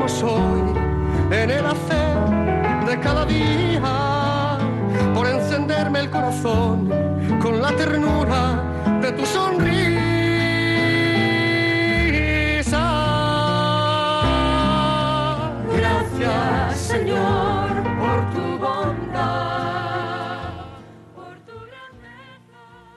soy 0.08 0.72
en 1.30 1.50
el 1.50 1.66
hacer 1.66 2.86
de 2.86 3.00
cada 3.00 3.24
día, 3.24 4.58
por 5.14 5.26
encenderme 5.26 6.00
el 6.00 6.10
corazón 6.10 6.88
con 7.42 7.60
la 7.60 7.72
ternura 7.72 8.62
de 9.00 9.12
tus 9.12 9.34
ojos 9.36 9.45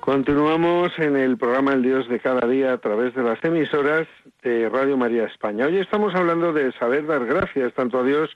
Continuamos 0.09 0.91
en 0.97 1.15
el 1.15 1.37
programa 1.37 1.73
El 1.73 1.83
Dios 1.83 2.09
de 2.09 2.19
cada 2.19 2.47
día 2.47 2.73
a 2.73 2.79
través 2.79 3.13
de 3.13 3.21
las 3.21 3.37
emisoras 3.43 4.07
de 4.41 4.67
Radio 4.67 4.97
María 4.97 5.25
España. 5.25 5.67
Hoy 5.67 5.77
estamos 5.77 6.15
hablando 6.15 6.51
de 6.51 6.71
saber 6.79 7.05
dar 7.05 7.27
gracias 7.27 7.71
tanto 7.75 7.99
a 7.99 8.03
Dios 8.03 8.35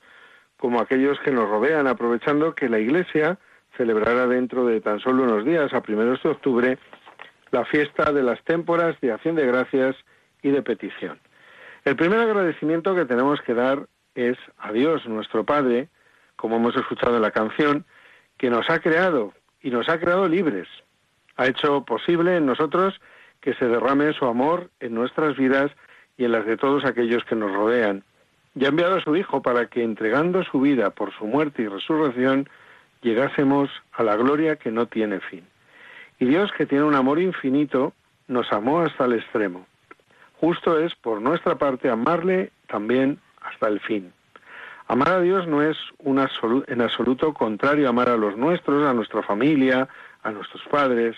como 0.57 0.77
a 0.77 0.83
aquellos 0.83 1.19
que 1.21 1.31
nos 1.31 1.49
rodean, 1.49 1.87
aprovechando 1.87 2.53
que 2.53 2.69
la 2.69 2.77
Iglesia 2.77 3.39
celebrará 3.75 4.27
dentro 4.27 4.67
de 4.67 4.81
tan 4.81 4.99
solo 4.99 5.23
unos 5.23 5.45
días, 5.45 5.73
a 5.73 5.81
primeros 5.81 6.21
de 6.21 6.29
octubre, 6.29 6.77
la 7.49 7.65
fiesta 7.65 8.11
de 8.11 8.21
las 8.21 8.39
témporas 8.43 8.95
de 9.01 9.11
acción 9.11 9.33
de 9.35 9.47
gracias 9.47 9.95
y 10.43 10.51
de 10.51 10.61
petición. 10.61 11.19
El 11.85 11.95
primer 11.95 12.19
agradecimiento 12.19 12.93
que 12.93 13.05
tenemos 13.05 13.41
que 13.41 13.55
dar 13.55 13.87
es 14.13 14.37
a 14.59 14.71
Dios, 14.71 15.07
nuestro 15.07 15.43
Padre, 15.43 15.89
como 16.35 16.57
hemos 16.57 16.75
escuchado 16.75 17.15
en 17.15 17.23
la 17.23 17.31
canción, 17.31 17.83
que 18.37 18.51
nos 18.51 18.69
ha 18.69 18.77
creado 18.77 19.33
y 19.63 19.71
nos 19.71 19.89
ha 19.89 19.99
creado 19.99 20.27
libres 20.27 20.67
ha 21.37 21.47
hecho 21.47 21.83
posible 21.83 22.37
en 22.37 22.45
nosotros 22.45 22.99
que 23.41 23.53
se 23.55 23.67
derrame 23.67 24.13
su 24.13 24.25
amor 24.25 24.69
en 24.79 24.93
nuestras 24.93 25.35
vidas 25.35 25.71
y 26.17 26.25
en 26.25 26.31
las 26.31 26.45
de 26.45 26.57
todos 26.57 26.85
aquellos 26.85 27.23
que 27.25 27.35
nos 27.35 27.51
rodean. 27.51 28.03
Y 28.55 28.65
ha 28.65 28.69
enviado 28.69 28.95
a 28.95 29.01
su 29.01 29.15
Hijo 29.15 29.41
para 29.41 29.65
que, 29.65 29.83
entregando 29.83 30.43
su 30.43 30.61
vida 30.61 30.91
por 30.91 31.11
su 31.13 31.25
muerte 31.25 31.63
y 31.63 31.67
resurrección, 31.67 32.47
llegásemos 33.01 33.69
a 33.93 34.03
la 34.03 34.15
gloria 34.15 34.55
que 34.55 34.71
no 34.71 34.85
tiene 34.85 35.19
fin. 35.19 35.43
Y 36.19 36.25
Dios, 36.25 36.51
que 36.53 36.65
tiene 36.65 36.85
un 36.85 36.95
amor 36.95 37.19
infinito, 37.19 37.93
nos 38.27 38.51
amó 38.53 38.81
hasta 38.81 39.05
el 39.05 39.13
extremo. 39.13 39.65
Justo 40.39 40.79
es, 40.79 40.95
por 40.95 41.21
nuestra 41.21 41.55
parte, 41.57 41.89
amarle 41.89 42.51
también 42.67 43.19
hasta 43.41 43.67
el 43.67 43.79
fin. 43.79 44.13
Amar 44.87 45.09
a 45.09 45.21
Dios 45.21 45.47
no 45.47 45.61
es 45.61 45.77
un 45.99 46.19
en 46.67 46.81
absoluto 46.81 47.33
contrario 47.33 47.87
a 47.87 47.89
amar 47.89 48.09
a 48.09 48.17
los 48.17 48.37
nuestros, 48.37 48.85
a 48.85 48.93
nuestra 48.93 49.23
familia, 49.23 49.87
a 50.23 50.31
nuestros 50.31 50.63
padres, 50.69 51.15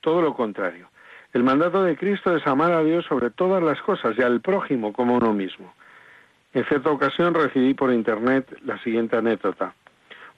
todo 0.00 0.22
lo 0.22 0.34
contrario. 0.34 0.88
El 1.32 1.42
mandato 1.42 1.82
de 1.82 1.96
Cristo 1.96 2.34
es 2.34 2.46
amar 2.46 2.72
a 2.72 2.82
Dios 2.82 3.04
sobre 3.04 3.30
todas 3.30 3.62
las 3.62 3.80
cosas 3.82 4.16
y 4.16 4.22
al 4.22 4.40
prójimo 4.40 4.92
como 4.92 5.16
uno 5.16 5.32
mismo. 5.32 5.74
En 6.54 6.64
cierta 6.64 6.90
ocasión 6.90 7.34
recibí 7.34 7.74
por 7.74 7.92
internet 7.92 8.46
la 8.64 8.78
siguiente 8.82 9.16
anécdota. 9.16 9.74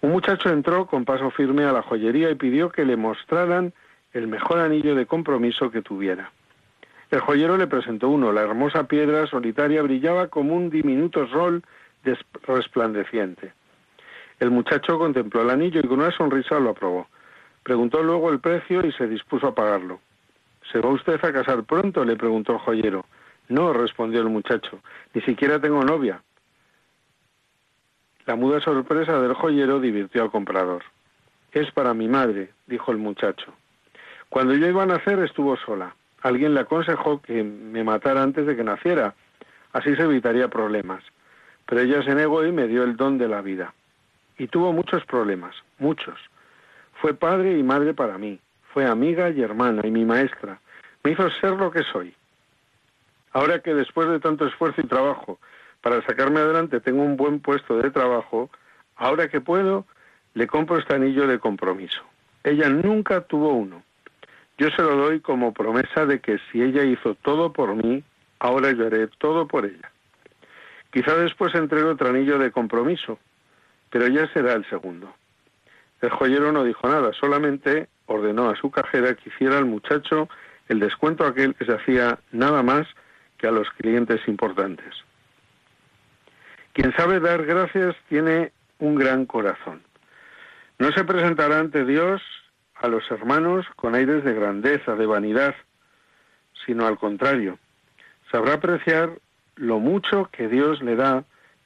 Un 0.00 0.10
muchacho 0.10 0.48
entró 0.48 0.86
con 0.86 1.04
paso 1.04 1.30
firme 1.30 1.64
a 1.64 1.72
la 1.72 1.82
joyería 1.82 2.30
y 2.30 2.34
pidió 2.34 2.70
que 2.70 2.84
le 2.84 2.96
mostraran 2.96 3.72
el 4.12 4.26
mejor 4.26 4.58
anillo 4.58 4.94
de 4.94 5.06
compromiso 5.06 5.70
que 5.70 5.82
tuviera. 5.82 6.32
El 7.10 7.20
joyero 7.20 7.56
le 7.56 7.66
presentó 7.66 8.08
uno. 8.08 8.32
La 8.32 8.42
hermosa 8.42 8.84
piedra 8.84 9.26
solitaria 9.26 9.82
brillaba 9.82 10.28
como 10.28 10.54
un 10.54 10.70
diminuto 10.70 11.28
sol 11.28 11.62
resplandeciente. 12.46 13.52
El 14.38 14.50
muchacho 14.50 14.98
contempló 14.98 15.42
el 15.42 15.50
anillo 15.50 15.80
y 15.80 15.86
con 15.86 16.00
una 16.00 16.10
sonrisa 16.12 16.58
lo 16.58 16.70
aprobó. 16.70 17.08
Preguntó 17.62 18.02
luego 18.02 18.30
el 18.30 18.40
precio 18.40 18.84
y 18.86 18.92
se 18.92 19.06
dispuso 19.06 19.48
a 19.48 19.54
pagarlo. 19.54 20.00
¿Se 20.72 20.80
va 20.80 20.90
usted 20.90 21.22
a 21.22 21.32
casar 21.32 21.64
pronto? 21.64 22.04
le 22.04 22.16
preguntó 22.16 22.52
el 22.52 22.58
joyero. 22.58 23.04
No, 23.48 23.72
respondió 23.72 24.20
el 24.20 24.28
muchacho, 24.28 24.80
ni 25.12 25.20
siquiera 25.22 25.60
tengo 25.60 25.82
novia. 25.82 26.22
La 28.26 28.36
muda 28.36 28.60
sorpresa 28.60 29.20
del 29.20 29.34
joyero 29.34 29.80
divirtió 29.80 30.22
al 30.22 30.30
comprador. 30.30 30.84
Es 31.52 31.70
para 31.72 31.94
mi 31.94 32.06
madre, 32.06 32.50
dijo 32.66 32.92
el 32.92 32.98
muchacho. 32.98 33.52
Cuando 34.28 34.54
yo 34.54 34.68
iba 34.68 34.84
a 34.84 34.86
nacer 34.86 35.18
estuvo 35.18 35.56
sola. 35.56 35.94
Alguien 36.22 36.54
le 36.54 36.60
aconsejó 36.60 37.20
que 37.20 37.42
me 37.42 37.82
matara 37.82 38.22
antes 38.22 38.46
de 38.46 38.54
que 38.54 38.62
naciera. 38.62 39.14
Así 39.72 39.96
se 39.96 40.02
evitaría 40.02 40.48
problemas. 40.48 41.02
Pero 41.66 41.80
ella 41.80 42.02
se 42.04 42.14
negó 42.14 42.46
y 42.46 42.52
me 42.52 42.68
dio 42.68 42.84
el 42.84 42.96
don 42.96 43.18
de 43.18 43.26
la 43.26 43.40
vida. 43.40 43.74
Y 44.38 44.46
tuvo 44.46 44.72
muchos 44.72 45.04
problemas, 45.06 45.56
muchos. 45.78 46.18
Fue 47.00 47.14
padre 47.14 47.56
y 47.56 47.62
madre 47.62 47.94
para 47.94 48.18
mí. 48.18 48.38
Fue 48.74 48.84
amiga 48.84 49.30
y 49.30 49.42
hermana 49.42 49.82
y 49.86 49.90
mi 49.90 50.04
maestra. 50.04 50.60
Me 51.02 51.12
hizo 51.12 51.30
ser 51.30 51.52
lo 51.52 51.70
que 51.70 51.82
soy. 51.84 52.14
Ahora 53.32 53.60
que 53.60 53.74
después 53.74 54.08
de 54.08 54.20
tanto 54.20 54.46
esfuerzo 54.46 54.80
y 54.80 54.86
trabajo 54.86 55.38
para 55.80 56.02
sacarme 56.02 56.40
adelante 56.40 56.80
tengo 56.80 57.02
un 57.02 57.16
buen 57.16 57.40
puesto 57.40 57.78
de 57.78 57.90
trabajo, 57.90 58.50
ahora 58.96 59.28
que 59.28 59.40
puedo, 59.40 59.86
le 60.34 60.46
compro 60.46 60.78
este 60.78 60.94
anillo 60.94 61.26
de 61.26 61.38
compromiso. 61.38 62.02
Ella 62.44 62.68
nunca 62.68 63.22
tuvo 63.22 63.54
uno. 63.54 63.82
Yo 64.58 64.68
se 64.70 64.82
lo 64.82 64.94
doy 64.96 65.20
como 65.20 65.54
promesa 65.54 66.04
de 66.04 66.20
que 66.20 66.38
si 66.50 66.62
ella 66.62 66.84
hizo 66.84 67.14
todo 67.14 67.52
por 67.52 67.74
mí, 67.74 68.04
ahora 68.40 68.72
yo 68.72 68.86
haré 68.86 69.06
todo 69.18 69.48
por 69.48 69.64
ella. 69.64 69.90
Quizá 70.92 71.14
después 71.16 71.54
entregue 71.54 71.84
otro 71.84 72.10
anillo 72.10 72.38
de 72.38 72.50
compromiso, 72.50 73.18
pero 73.88 74.06
ya 74.08 74.26
será 74.34 74.52
el 74.52 74.68
segundo. 74.68 75.14
El 76.00 76.10
joyero 76.10 76.52
no 76.52 76.64
dijo 76.64 76.88
nada, 76.88 77.12
solamente 77.12 77.88
ordenó 78.06 78.50
a 78.50 78.56
su 78.56 78.70
cajera 78.70 79.14
que 79.14 79.28
hiciera 79.28 79.58
al 79.58 79.66
muchacho 79.66 80.28
el 80.68 80.80
descuento 80.80 81.26
aquel 81.26 81.54
que 81.54 81.64
se 81.64 81.74
hacía 81.74 82.18
nada 82.32 82.62
más 82.62 82.86
que 83.38 83.46
a 83.46 83.50
los 83.50 83.68
clientes 83.70 84.20
importantes. 84.26 84.94
Quien 86.72 86.94
sabe 86.96 87.20
dar 87.20 87.44
gracias 87.44 87.96
tiene 88.08 88.52
un 88.78 88.94
gran 88.94 89.26
corazón. 89.26 89.82
No 90.78 90.90
se 90.92 91.04
presentará 91.04 91.58
ante 91.58 91.84
Dios 91.84 92.22
a 92.74 92.88
los 92.88 93.08
hermanos 93.10 93.66
con 93.76 93.94
aires 93.94 94.24
de 94.24 94.32
grandeza, 94.32 94.94
de 94.94 95.06
vanidad, 95.06 95.54
sino 96.64 96.86
al 96.86 96.98
contrario. 96.98 97.58
Sabrá 98.30 98.54
apreciar 98.54 99.18
lo 99.56 99.78
mucho 99.78 100.30
que 100.32 100.48
Dios 100.48 100.80
le 100.82 100.96
da 100.96 101.24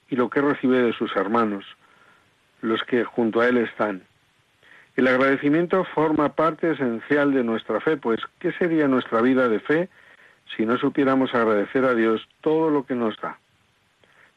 y 0.08 0.16
lo 0.16 0.30
que 0.30 0.40
recibe 0.40 0.82
de 0.82 0.92
sus 0.92 1.14
hermanos, 1.14 1.64
los 2.60 2.82
que 2.82 3.04
junto 3.04 3.40
a 3.40 3.48
Él 3.48 3.58
están. 3.58 4.02
El 4.96 5.08
agradecimiento 5.08 5.84
forma 5.84 6.34
parte 6.34 6.70
esencial 6.70 7.32
de 7.32 7.42
nuestra 7.42 7.80
fe, 7.80 7.96
pues 7.96 8.20
¿qué 8.38 8.52
sería 8.52 8.86
nuestra 8.86 9.20
vida 9.22 9.48
de 9.48 9.58
fe 9.58 9.88
si 10.56 10.64
no 10.64 10.78
supiéramos 10.78 11.34
agradecer 11.34 11.84
a 11.84 11.94
Dios 11.94 12.28
todo 12.40 12.70
lo 12.70 12.86
que 12.86 12.94
nos 12.94 13.20
da? 13.20 13.38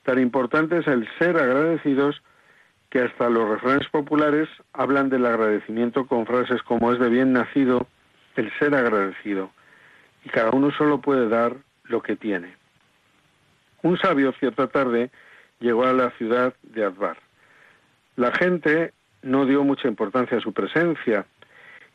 Tan 0.04 0.20
importante 0.20 0.80
es 0.80 0.88
el 0.88 1.08
ser 1.20 1.38
agradecidos 1.38 2.22
que 2.90 3.02
hasta 3.02 3.30
los 3.30 3.50
refranes 3.50 3.88
populares 3.90 4.50
hablan 4.74 5.10
del 5.10 5.26
agradecimiento 5.26 6.08
con 6.08 6.26
frases 6.26 6.64
como 6.64 6.92
es 6.92 7.00
de 7.00 7.10
bien 7.10 7.34
nacido 7.34 7.88
el 8.36 8.52
ser 8.58 8.74
agradecido, 8.74 9.52
y 10.24 10.30
cada 10.30 10.52
uno 10.52 10.72
solo 10.72 11.02
puede 11.02 11.28
dar 11.28 11.56
lo 11.86 12.02
que 12.02 12.16
tiene. 12.16 12.56
Un 13.84 13.98
sabio 13.98 14.32
cierta 14.34 14.68
tarde 14.68 15.12
llegó 15.60 15.86
a 15.86 15.94
la 15.94 16.12
ciudad 16.12 16.54
de 16.64 16.86
Advar. 16.86 17.18
La 18.16 18.32
gente 18.32 18.94
no 19.28 19.46
dio 19.46 19.64
mucha 19.64 19.88
importancia 19.88 20.38
a 20.38 20.42
su 20.42 20.54
presencia 20.54 21.26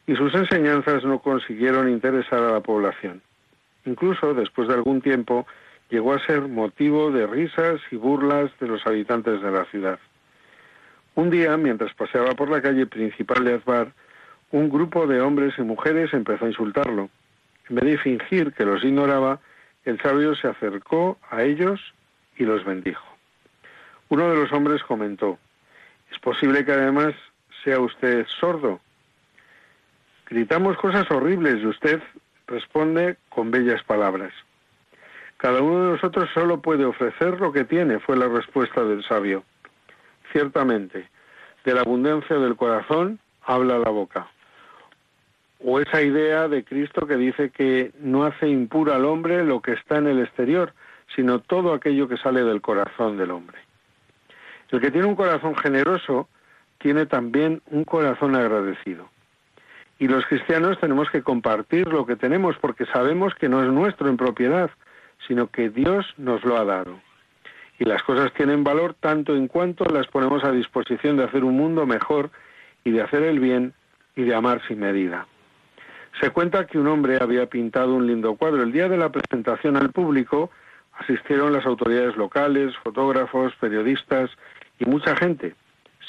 y 0.06 0.14
sus 0.14 0.34
enseñanzas 0.34 1.02
no 1.04 1.20
consiguieron 1.20 1.88
interesar 1.88 2.40
a 2.40 2.52
la 2.52 2.60
población. 2.60 3.22
Incluso 3.84 4.34
después 4.34 4.68
de 4.68 4.74
algún 4.74 5.00
tiempo 5.00 5.46
llegó 5.90 6.12
a 6.12 6.24
ser 6.26 6.42
motivo 6.42 7.10
de 7.10 7.26
risas 7.26 7.80
y 7.90 7.96
burlas 7.96 8.50
de 8.60 8.68
los 8.68 8.86
habitantes 8.86 9.40
de 9.40 9.50
la 9.50 9.64
ciudad. 9.66 9.98
Un 11.14 11.30
día, 11.30 11.56
mientras 11.56 11.92
paseaba 11.94 12.34
por 12.34 12.50
la 12.50 12.62
calle 12.62 12.86
principal 12.86 13.44
de 13.44 13.54
Azbar, 13.54 13.92
un 14.50 14.68
grupo 14.68 15.06
de 15.06 15.20
hombres 15.20 15.54
y 15.58 15.62
mujeres 15.62 16.12
empezó 16.12 16.44
a 16.44 16.48
insultarlo. 16.48 17.08
En 17.68 17.76
vez 17.76 17.84
de 17.84 17.98
fingir 17.98 18.52
que 18.52 18.64
los 18.64 18.84
ignoraba, 18.84 19.40
el 19.84 20.00
sabio 20.00 20.34
se 20.34 20.48
acercó 20.48 21.18
a 21.30 21.42
ellos 21.42 21.80
y 22.36 22.44
los 22.44 22.64
bendijo. 22.64 23.04
Uno 24.08 24.28
de 24.30 24.36
los 24.36 24.52
hombres 24.52 24.82
comentó, 24.82 25.38
¿es 26.12 26.18
posible 26.18 26.64
que 26.64 26.72
además 26.72 27.14
sea 27.64 27.80
usted 27.80 28.26
sordo? 28.26 28.80
Gritamos 30.28 30.76
cosas 30.76 31.10
horribles 31.10 31.62
y 31.62 31.66
usted 31.66 32.02
responde 32.46 33.16
con 33.30 33.50
bellas 33.50 33.82
palabras. 33.84 34.32
Cada 35.38 35.60
uno 35.60 35.84
de 35.84 35.92
nosotros 35.92 36.28
solo 36.32 36.60
puede 36.60 36.84
ofrecer 36.84 37.40
lo 37.40 37.52
que 37.52 37.64
tiene, 37.64 37.98
fue 37.98 38.16
la 38.16 38.28
respuesta 38.28 38.84
del 38.84 39.02
sabio. 39.04 39.42
Ciertamente, 40.30 41.08
de 41.64 41.74
la 41.74 41.80
abundancia 41.80 42.36
del 42.36 42.56
corazón 42.56 43.18
habla 43.42 43.78
la 43.78 43.90
boca. 43.90 44.28
O 45.64 45.80
esa 45.80 46.02
idea 46.02 46.48
de 46.48 46.64
Cristo 46.64 47.06
que 47.06 47.16
dice 47.16 47.50
que 47.50 47.92
no 48.00 48.24
hace 48.24 48.48
impuro 48.48 48.94
al 48.94 49.04
hombre 49.04 49.44
lo 49.44 49.60
que 49.60 49.72
está 49.72 49.98
en 49.98 50.08
el 50.08 50.20
exterior, 50.20 50.74
sino 51.14 51.40
todo 51.40 51.72
aquello 51.72 52.08
que 52.08 52.16
sale 52.16 52.44
del 52.44 52.60
corazón 52.60 53.16
del 53.16 53.30
hombre. 53.30 53.58
El 54.72 54.80
que 54.80 54.90
tiene 54.90 55.06
un 55.06 55.16
corazón 55.16 55.54
generoso 55.54 56.28
tiene 56.78 57.04
también 57.04 57.60
un 57.70 57.84
corazón 57.84 58.34
agradecido. 58.34 59.08
Y 59.98 60.08
los 60.08 60.24
cristianos 60.26 60.80
tenemos 60.80 61.10
que 61.10 61.22
compartir 61.22 61.86
lo 61.88 62.06
que 62.06 62.16
tenemos 62.16 62.56
porque 62.56 62.86
sabemos 62.86 63.34
que 63.34 63.50
no 63.50 63.62
es 63.62 63.70
nuestro 63.70 64.08
en 64.08 64.16
propiedad, 64.16 64.70
sino 65.28 65.48
que 65.48 65.68
Dios 65.68 66.06
nos 66.16 66.42
lo 66.44 66.56
ha 66.56 66.64
dado. 66.64 66.98
Y 67.78 67.84
las 67.84 68.02
cosas 68.02 68.32
tienen 68.32 68.64
valor 68.64 68.94
tanto 68.98 69.36
en 69.36 69.46
cuanto 69.46 69.84
las 69.84 70.06
ponemos 70.06 70.42
a 70.42 70.52
disposición 70.52 71.18
de 71.18 71.24
hacer 71.24 71.44
un 71.44 71.56
mundo 71.56 71.86
mejor 71.86 72.30
y 72.82 72.92
de 72.92 73.02
hacer 73.02 73.22
el 73.22 73.40
bien 73.40 73.74
y 74.16 74.22
de 74.22 74.34
amar 74.34 74.62
sin 74.66 74.80
medida. 74.80 75.26
Se 76.20 76.30
cuenta 76.30 76.66
que 76.66 76.78
un 76.78 76.88
hombre 76.88 77.18
había 77.20 77.46
pintado 77.46 77.94
un 77.94 78.06
lindo 78.06 78.36
cuadro. 78.36 78.62
El 78.62 78.72
día 78.72 78.88
de 78.88 78.96
la 78.96 79.10
presentación 79.10 79.76
al 79.76 79.90
público 79.90 80.50
asistieron 80.98 81.52
las 81.52 81.66
autoridades 81.66 82.16
locales, 82.16 82.74
fotógrafos, 82.82 83.54
periodistas 83.60 84.30
y 84.82 84.90
mucha 84.90 85.16
gente. 85.16 85.54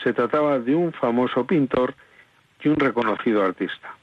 Se 0.04 0.14
trataba 0.14 0.60
de 0.60 0.76
un 0.76 0.92
famoso 0.94 1.46
pintor 1.46 1.94
y 2.62 2.70
un 2.70 2.78
reconocido 2.78 3.44
artista. 3.44 3.96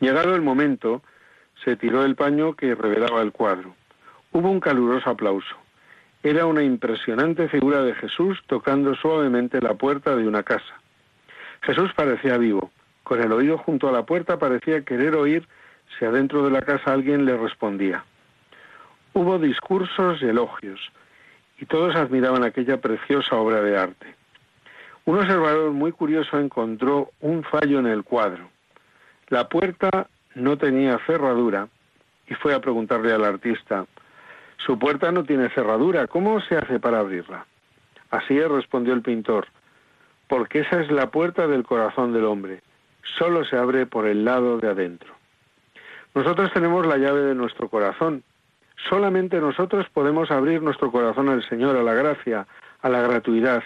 Llegado 0.00 0.34
el 0.34 0.42
momento, 0.42 1.02
se 1.64 1.76
tiró 1.76 2.04
el 2.04 2.14
paño 2.14 2.54
que 2.54 2.74
revelaba 2.74 3.20
el 3.22 3.32
cuadro. 3.32 3.74
Hubo 4.32 4.50
un 4.50 4.60
caluroso 4.60 5.10
aplauso. 5.10 5.56
Era 6.22 6.46
una 6.46 6.62
impresionante 6.62 7.48
figura 7.48 7.82
de 7.82 7.94
Jesús 7.94 8.38
tocando 8.46 8.94
suavemente 8.94 9.60
la 9.60 9.74
puerta 9.74 10.14
de 10.14 10.26
una 10.26 10.42
casa. 10.42 10.80
Jesús 11.62 11.92
parecía 11.94 12.38
vivo. 12.38 12.70
Con 13.02 13.20
el 13.22 13.32
oído 13.32 13.58
junto 13.58 13.88
a 13.88 13.92
la 13.92 14.04
puerta 14.04 14.38
parecía 14.38 14.84
querer 14.84 15.16
oír 15.16 15.48
si 15.98 16.04
adentro 16.04 16.44
de 16.44 16.50
la 16.50 16.62
casa 16.62 16.92
alguien 16.92 17.24
le 17.24 17.36
respondía. 17.36 18.04
Hubo 19.14 19.38
discursos 19.38 20.22
y 20.22 20.26
elogios, 20.26 20.80
y 21.58 21.66
todos 21.66 21.96
admiraban 21.96 22.44
aquella 22.44 22.80
preciosa 22.80 23.36
obra 23.36 23.60
de 23.60 23.76
arte. 23.76 24.14
Un 25.04 25.18
observador 25.18 25.72
muy 25.72 25.92
curioso 25.92 26.38
encontró 26.38 27.10
un 27.20 27.42
fallo 27.42 27.78
en 27.78 27.86
el 27.86 28.04
cuadro. 28.04 28.50
La 29.28 29.48
puerta 29.48 30.08
no 30.34 30.56
tenía 30.58 30.98
cerradura 31.06 31.68
y 32.28 32.34
fue 32.34 32.54
a 32.54 32.60
preguntarle 32.60 33.12
al 33.12 33.24
artista, 33.24 33.86
su 34.58 34.78
puerta 34.78 35.10
no 35.12 35.24
tiene 35.24 35.48
cerradura, 35.50 36.06
¿cómo 36.06 36.40
se 36.40 36.56
hace 36.56 36.78
para 36.78 36.98
abrirla? 36.98 37.46
Así 38.10 38.38
respondió 38.40 38.92
el 38.92 39.02
pintor, 39.02 39.46
porque 40.26 40.60
esa 40.60 40.80
es 40.80 40.90
la 40.90 41.10
puerta 41.10 41.46
del 41.46 41.64
corazón 41.64 42.12
del 42.12 42.24
hombre, 42.24 42.60
solo 43.18 43.44
se 43.44 43.56
abre 43.56 43.86
por 43.86 44.06
el 44.06 44.24
lado 44.24 44.58
de 44.58 44.68
adentro. 44.68 45.14
Nosotros 46.14 46.52
tenemos 46.52 46.86
la 46.86 46.98
llave 46.98 47.22
de 47.22 47.34
nuestro 47.34 47.68
corazón, 47.68 48.24
solamente 48.88 49.40
nosotros 49.40 49.86
podemos 49.92 50.30
abrir 50.30 50.62
nuestro 50.62 50.90
corazón 50.92 51.28
al 51.28 51.46
Señor, 51.48 51.76
a 51.76 51.82
la 51.82 51.94
gracia, 51.94 52.46
a 52.80 52.88
la 52.88 53.02
gratuidad, 53.02 53.62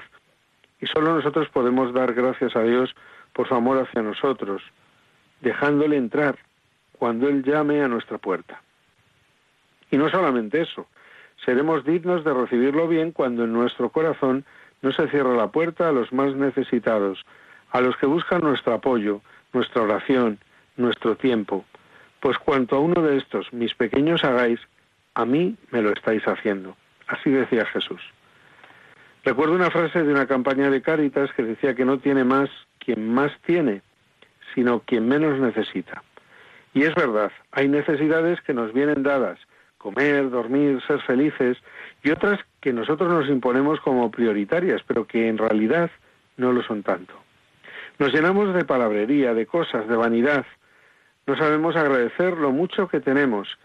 y 0.80 0.86
solo 0.86 1.14
nosotros 1.14 1.48
podemos 1.50 1.92
dar 1.92 2.14
gracias 2.14 2.56
a 2.56 2.62
Dios 2.62 2.94
por 3.32 3.48
su 3.48 3.54
amor 3.54 3.78
hacia 3.78 4.02
nosotros, 4.02 4.62
dejándole 5.40 5.96
entrar 5.96 6.36
cuando 6.98 7.28
Él 7.28 7.42
llame 7.42 7.82
a 7.82 7.88
nuestra 7.88 8.18
puerta. 8.18 8.62
Y 9.90 9.96
no 9.96 10.08
solamente 10.10 10.60
eso, 10.60 10.86
seremos 11.44 11.84
dignos 11.84 12.24
de 12.24 12.32
recibirlo 12.32 12.88
bien 12.88 13.12
cuando 13.12 13.44
en 13.44 13.52
nuestro 13.52 13.90
corazón 13.90 14.44
no 14.80 14.92
se 14.92 15.08
cierra 15.08 15.34
la 15.34 15.48
puerta 15.48 15.88
a 15.88 15.92
los 15.92 16.12
más 16.12 16.34
necesitados, 16.34 17.24
a 17.70 17.80
los 17.80 17.96
que 17.96 18.06
buscan 18.06 18.40
nuestro 18.40 18.74
apoyo, 18.74 19.20
nuestra 19.52 19.82
oración, 19.82 20.38
nuestro 20.76 21.16
tiempo. 21.16 21.64
Pues 22.20 22.38
cuanto 22.38 22.76
a 22.76 22.80
uno 22.80 23.02
de 23.02 23.18
estos, 23.18 23.52
mis 23.52 23.74
pequeños 23.74 24.24
hagáis, 24.24 24.60
a 25.14 25.24
mí 25.24 25.56
me 25.70 25.82
lo 25.82 25.92
estáis 25.92 26.22
haciendo. 26.26 26.76
Así 27.06 27.30
decía 27.30 27.66
Jesús. 27.66 28.00
Recuerdo 29.24 29.54
una 29.54 29.70
frase 29.70 30.02
de 30.02 30.12
una 30.12 30.26
campaña 30.26 30.70
de 30.70 30.82
Cáritas 30.82 31.32
que 31.32 31.42
decía 31.44 31.74
que 31.74 31.84
no 31.84 31.98
tiene 31.98 32.24
más 32.24 32.50
quien 32.78 33.12
más 33.12 33.32
tiene, 33.46 33.82
sino 34.54 34.80
quien 34.80 35.08
menos 35.08 35.38
necesita. 35.38 36.02
Y 36.74 36.82
es 36.82 36.94
verdad, 36.94 37.30
hay 37.52 37.68
necesidades 37.68 38.40
que 38.40 38.54
nos 38.54 38.72
vienen 38.72 39.02
dadas, 39.02 39.38
comer, 39.78 40.30
dormir, 40.30 40.80
ser 40.86 41.00
felices, 41.02 41.58
y 42.02 42.10
otras 42.10 42.40
que 42.60 42.72
nosotros 42.72 43.12
nos 43.12 43.28
imponemos 43.28 43.80
como 43.80 44.10
prioritarias, 44.10 44.82
pero 44.86 45.06
que 45.06 45.28
en 45.28 45.38
realidad 45.38 45.90
no 46.36 46.52
lo 46.52 46.62
son 46.62 46.82
tanto. 46.82 47.14
Nos 47.98 48.12
llenamos 48.12 48.54
de 48.54 48.64
palabrería, 48.64 49.34
de 49.34 49.46
cosas, 49.46 49.86
de 49.86 49.96
vanidad. 49.96 50.46
No 51.26 51.36
sabemos 51.36 51.76
agradecer 51.76 52.36
lo 52.38 52.50
mucho 52.50 52.88
que 52.88 53.00
tenemos, 53.00 53.58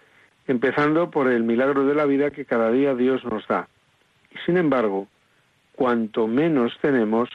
empezando 0.48 1.12
por 1.12 1.28
el 1.28 1.44
milagro 1.44 1.86
de 1.86 1.96
la 1.96 2.06
vida 2.06 2.32
que 2.32 2.46
cada 2.46 2.72
día 2.72 2.96
Dios 2.96 3.24
nos 3.26 3.48
da. 3.48 3.68
Y 4.32 4.38
sin 4.46 4.58
embargo, 4.58 5.08
cuanto 5.74 6.28
menos 6.28 6.78
tenemos, 6.82 7.30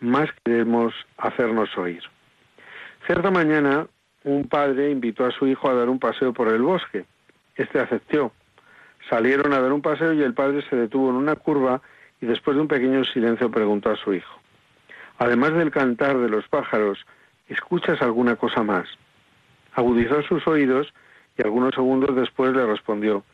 más 0.00 0.30
queremos 0.44 0.94
hacernos 1.16 1.76
oír. 1.76 2.02
Cierta 3.06 3.30
mañana, 3.30 3.86
un 4.24 4.46
padre 4.48 4.90
invitó 4.90 5.24
a 5.24 5.30
su 5.30 5.46
hijo 5.46 5.68
a 5.68 5.74
dar 5.74 5.88
un 5.88 5.98
paseo 5.98 6.32
por 6.32 6.48
el 6.48 6.62
bosque. 6.62 7.04
Este 7.56 7.80
aceptó. 7.80 8.32
Salieron 9.08 9.52
a 9.52 9.60
dar 9.60 9.72
un 9.72 9.82
paseo 9.82 10.12
y 10.12 10.22
el 10.22 10.34
padre 10.34 10.62
se 10.68 10.76
detuvo 10.76 11.10
en 11.10 11.16
una 11.16 11.36
curva 11.36 11.80
y 12.20 12.26
después 12.26 12.54
de 12.54 12.60
un 12.62 12.68
pequeño 12.68 13.02
silencio 13.04 13.50
preguntó 13.50 13.90
a 13.90 13.96
su 13.96 14.12
hijo, 14.12 14.38
Además 15.18 15.54
del 15.54 15.70
cantar 15.70 16.18
de 16.18 16.28
los 16.28 16.46
pájaros, 16.48 17.04
¿escuchas 17.48 18.00
alguna 18.02 18.36
cosa 18.36 18.62
más? 18.62 18.86
Agudizó 19.74 20.22
sus 20.22 20.46
oídos 20.46 20.92
y 21.40 21.42
algunos 21.42 21.74
segundos 21.74 22.14
después 22.14 22.52
le 22.52 22.66
respondió, 22.66 23.24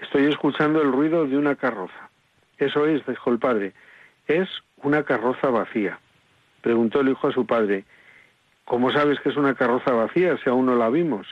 Estoy 0.00 0.26
escuchando 0.26 0.80
el 0.80 0.92
ruido 0.92 1.26
de 1.26 1.36
una 1.36 1.56
carroza. 1.56 2.10
Eso 2.58 2.86
es, 2.86 3.04
dijo 3.06 3.30
el 3.30 3.38
padre, 3.38 3.72
es 4.28 4.48
una 4.76 5.02
carroza 5.02 5.48
vacía. 5.48 5.98
Preguntó 6.60 7.00
el 7.00 7.08
hijo 7.08 7.28
a 7.28 7.32
su 7.32 7.44
padre, 7.44 7.84
¿cómo 8.64 8.92
sabes 8.92 9.18
que 9.20 9.30
es 9.30 9.36
una 9.36 9.54
carroza 9.54 9.92
vacía 9.92 10.36
si 10.38 10.50
aún 10.50 10.66
no 10.66 10.76
la 10.76 10.88
vimos? 10.88 11.26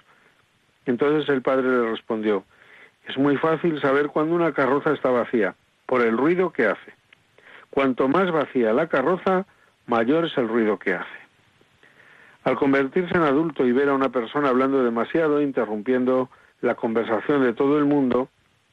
Entonces 0.86 1.28
el 1.28 1.42
padre 1.42 1.68
le 1.68 1.90
respondió, 1.90 2.44
es 3.06 3.16
muy 3.16 3.36
fácil 3.36 3.80
saber 3.80 4.08
cuando 4.08 4.34
una 4.34 4.52
carroza 4.52 4.92
está 4.92 5.10
vacía, 5.10 5.54
por 5.86 6.00
el 6.00 6.16
ruido 6.16 6.50
que 6.50 6.66
hace. 6.66 6.92
Cuanto 7.70 8.08
más 8.08 8.30
vacía 8.32 8.72
la 8.72 8.88
carroza, 8.88 9.46
mayor 9.86 10.26
es 10.26 10.36
el 10.36 10.48
ruido 10.48 10.76
que 10.78 10.94
hace. 10.94 11.20
Al 12.44 12.56
convertirse 12.56 13.14
en 13.14 13.22
adulto 13.22 13.66
y 13.66 13.72
ver 13.72 13.88
a 13.88 13.94
una 13.94 14.08
persona 14.08 14.48
hablando 14.48 14.82
demasiado, 14.82 15.42
interrumpiendo 15.42 16.30
la 16.60 16.74
conversación 16.74 17.42
de 17.42 17.52
todo 17.52 17.78
el 17.78 17.84
mundo, 17.84 18.28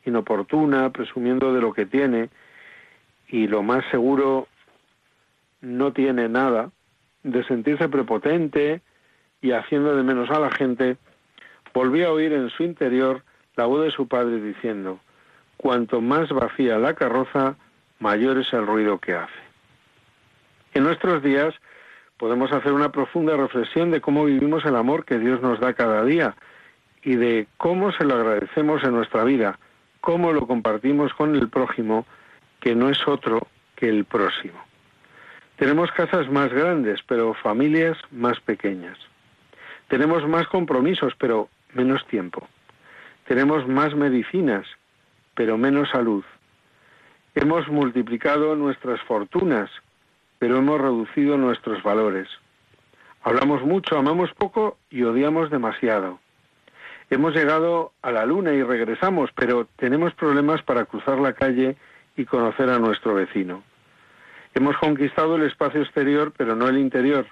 inoportuna, 0.05 0.89
presumiendo 0.91 1.53
de 1.53 1.61
lo 1.61 1.73
que 1.73 1.85
tiene, 1.85 2.29
y 3.27 3.47
lo 3.47 3.63
más 3.63 3.83
seguro 3.91 4.47
no 5.61 5.91
tiene 5.91 6.29
nada, 6.29 6.71
de 7.23 7.43
sentirse 7.43 7.89
prepotente 7.89 8.81
y 9.41 9.51
haciendo 9.51 9.95
de 9.95 10.03
menos 10.03 10.29
a 10.29 10.39
la 10.39 10.51
gente, 10.51 10.97
volvió 11.73 12.07
a 12.07 12.11
oír 12.11 12.33
en 12.33 12.49
su 12.49 12.63
interior 12.63 13.23
la 13.55 13.65
voz 13.65 13.85
de 13.85 13.91
su 13.91 14.07
padre 14.07 14.39
diciendo, 14.41 14.99
cuanto 15.57 15.99
más 15.99 16.29
vacía 16.29 16.77
la 16.77 16.93
carroza, 16.93 17.55
mayor 17.99 18.37
es 18.37 18.51
el 18.53 18.65
ruido 18.65 18.99
que 18.99 19.13
hace. 19.13 19.33
En 20.73 20.83
nuestros 20.83 21.21
días 21.23 21.53
podemos 22.17 22.51
hacer 22.51 22.73
una 22.73 22.91
profunda 22.91 23.35
reflexión 23.37 23.91
de 23.91 24.01
cómo 24.01 24.25
vivimos 24.25 24.65
el 24.65 24.75
amor 24.75 25.05
que 25.05 25.19
Dios 25.19 25.41
nos 25.41 25.59
da 25.59 25.73
cada 25.73 26.03
día 26.03 26.35
y 27.03 27.15
de 27.15 27.47
cómo 27.57 27.91
se 27.91 28.03
lo 28.03 28.15
agradecemos 28.15 28.83
en 28.83 28.93
nuestra 28.93 29.23
vida, 29.23 29.59
cómo 30.01 30.33
lo 30.33 30.47
compartimos 30.47 31.13
con 31.13 31.35
el 31.35 31.49
prójimo, 31.49 32.05
que 32.59 32.75
no 32.75 32.89
es 32.89 33.07
otro 33.07 33.47
que 33.75 33.87
el 33.87 34.05
próximo. 34.05 34.59
Tenemos 35.57 35.91
casas 35.91 36.29
más 36.29 36.51
grandes, 36.51 36.99
pero 37.07 37.33
familias 37.33 37.97
más 38.11 38.39
pequeñas. 38.39 38.97
Tenemos 39.87 40.27
más 40.27 40.47
compromisos, 40.47 41.13
pero 41.17 41.49
menos 41.73 42.05
tiempo. 42.07 42.47
Tenemos 43.27 43.67
más 43.67 43.95
medicinas, 43.95 44.65
pero 45.35 45.57
menos 45.57 45.89
salud. 45.89 46.23
Hemos 47.35 47.67
multiplicado 47.67 48.55
nuestras 48.55 48.99
fortunas, 49.01 49.69
pero 50.39 50.57
hemos 50.57 50.79
reducido 50.79 51.37
nuestros 51.37 51.81
valores. 51.83 52.27
Hablamos 53.23 53.63
mucho, 53.63 53.97
amamos 53.97 54.31
poco 54.33 54.77
y 54.89 55.03
odiamos 55.03 55.49
demasiado. 55.49 56.19
Hemos 57.09 57.33
llegado 57.33 57.93
a 58.01 58.11
la 58.11 58.25
luna 58.25 58.53
y 58.53 58.63
regresamos, 58.63 59.29
pero 59.35 59.67
tenemos 59.77 60.13
problemas 60.13 60.61
para 60.61 60.85
cruzar 60.85 61.19
la 61.19 61.33
calle 61.33 61.77
y 62.15 62.25
conocer 62.25 62.69
a 62.69 62.79
nuestro 62.79 63.13
vecino. 63.13 63.63
Hemos 64.53 64.77
conquistado 64.77 65.35
el 65.35 65.43
espacio 65.43 65.81
exterior, 65.81 66.33
pero 66.35 66.55
no 66.55 66.67
el 66.67 66.77
interior. 66.77 67.27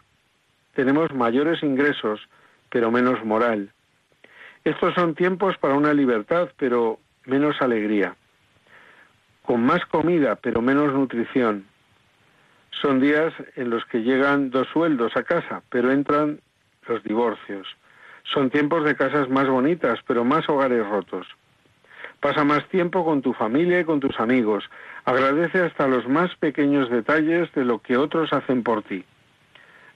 Tenemos 0.75 1.13
mayores 1.13 1.63
ingresos, 1.63 2.21
pero 2.69 2.91
menos 2.91 3.23
moral. 3.25 3.71
Estos 4.63 4.93
son 4.95 5.15
tiempos 5.15 5.57
para 5.57 5.75
una 5.75 5.93
libertad, 5.93 6.49
pero 6.57 6.99
menos 7.25 7.61
alegría. 7.61 8.15
Con 9.43 9.65
más 9.65 9.85
comida, 9.85 10.35
pero 10.35 10.61
menos 10.61 10.93
nutrición. 10.93 11.65
Son 12.81 12.99
días 12.99 13.33
en 13.55 13.69
los 13.69 13.85
que 13.85 14.03
llegan 14.03 14.49
dos 14.49 14.67
sueldos 14.67 15.15
a 15.15 15.23
casa, 15.23 15.61
pero 15.69 15.91
entran 15.91 16.39
los 16.87 17.03
divorcios. 17.03 17.67
Son 18.23 18.49
tiempos 18.49 18.83
de 18.83 18.95
casas 18.95 19.29
más 19.29 19.47
bonitas, 19.47 19.99
pero 20.05 20.25
más 20.25 20.47
hogares 20.49 20.85
rotos. 20.87 21.27
Pasa 22.19 22.43
más 22.43 22.67
tiempo 22.69 23.05
con 23.05 23.21
tu 23.21 23.33
familia 23.33 23.79
y 23.79 23.85
con 23.85 23.99
tus 23.99 24.19
amigos. 24.19 24.63
Agradece 25.05 25.61
hasta 25.61 25.87
los 25.87 26.07
más 26.07 26.35
pequeños 26.35 26.89
detalles 26.89 27.51
de 27.53 27.63
lo 27.63 27.79
que 27.79 27.97
otros 27.97 28.33
hacen 28.33 28.63
por 28.63 28.83
ti. 28.83 29.05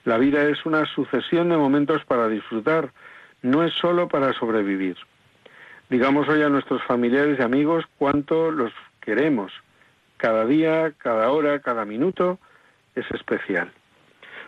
La 0.05 0.17
vida 0.17 0.43
es 0.43 0.65
una 0.65 0.85
sucesión 0.85 1.49
de 1.49 1.57
momentos 1.57 2.05
para 2.05 2.29
disfrutar, 2.29 2.91
no 3.41 3.63
es 3.63 3.73
solo 3.73 4.07
para 4.07 4.33
sobrevivir. 4.33 4.95
Digamos 5.89 6.29
hoy 6.29 6.43
a 6.43 6.49
nuestros 6.49 6.83
familiares 6.83 7.39
y 7.39 7.41
amigos 7.41 7.85
cuánto 7.97 8.51
los 8.51 8.71
queremos. 9.01 9.51
Cada 10.17 10.45
día, 10.45 10.93
cada 10.97 11.31
hora, 11.31 11.59
cada 11.59 11.83
minuto 11.85 12.39
es 12.99 13.11
especial. 13.11 13.71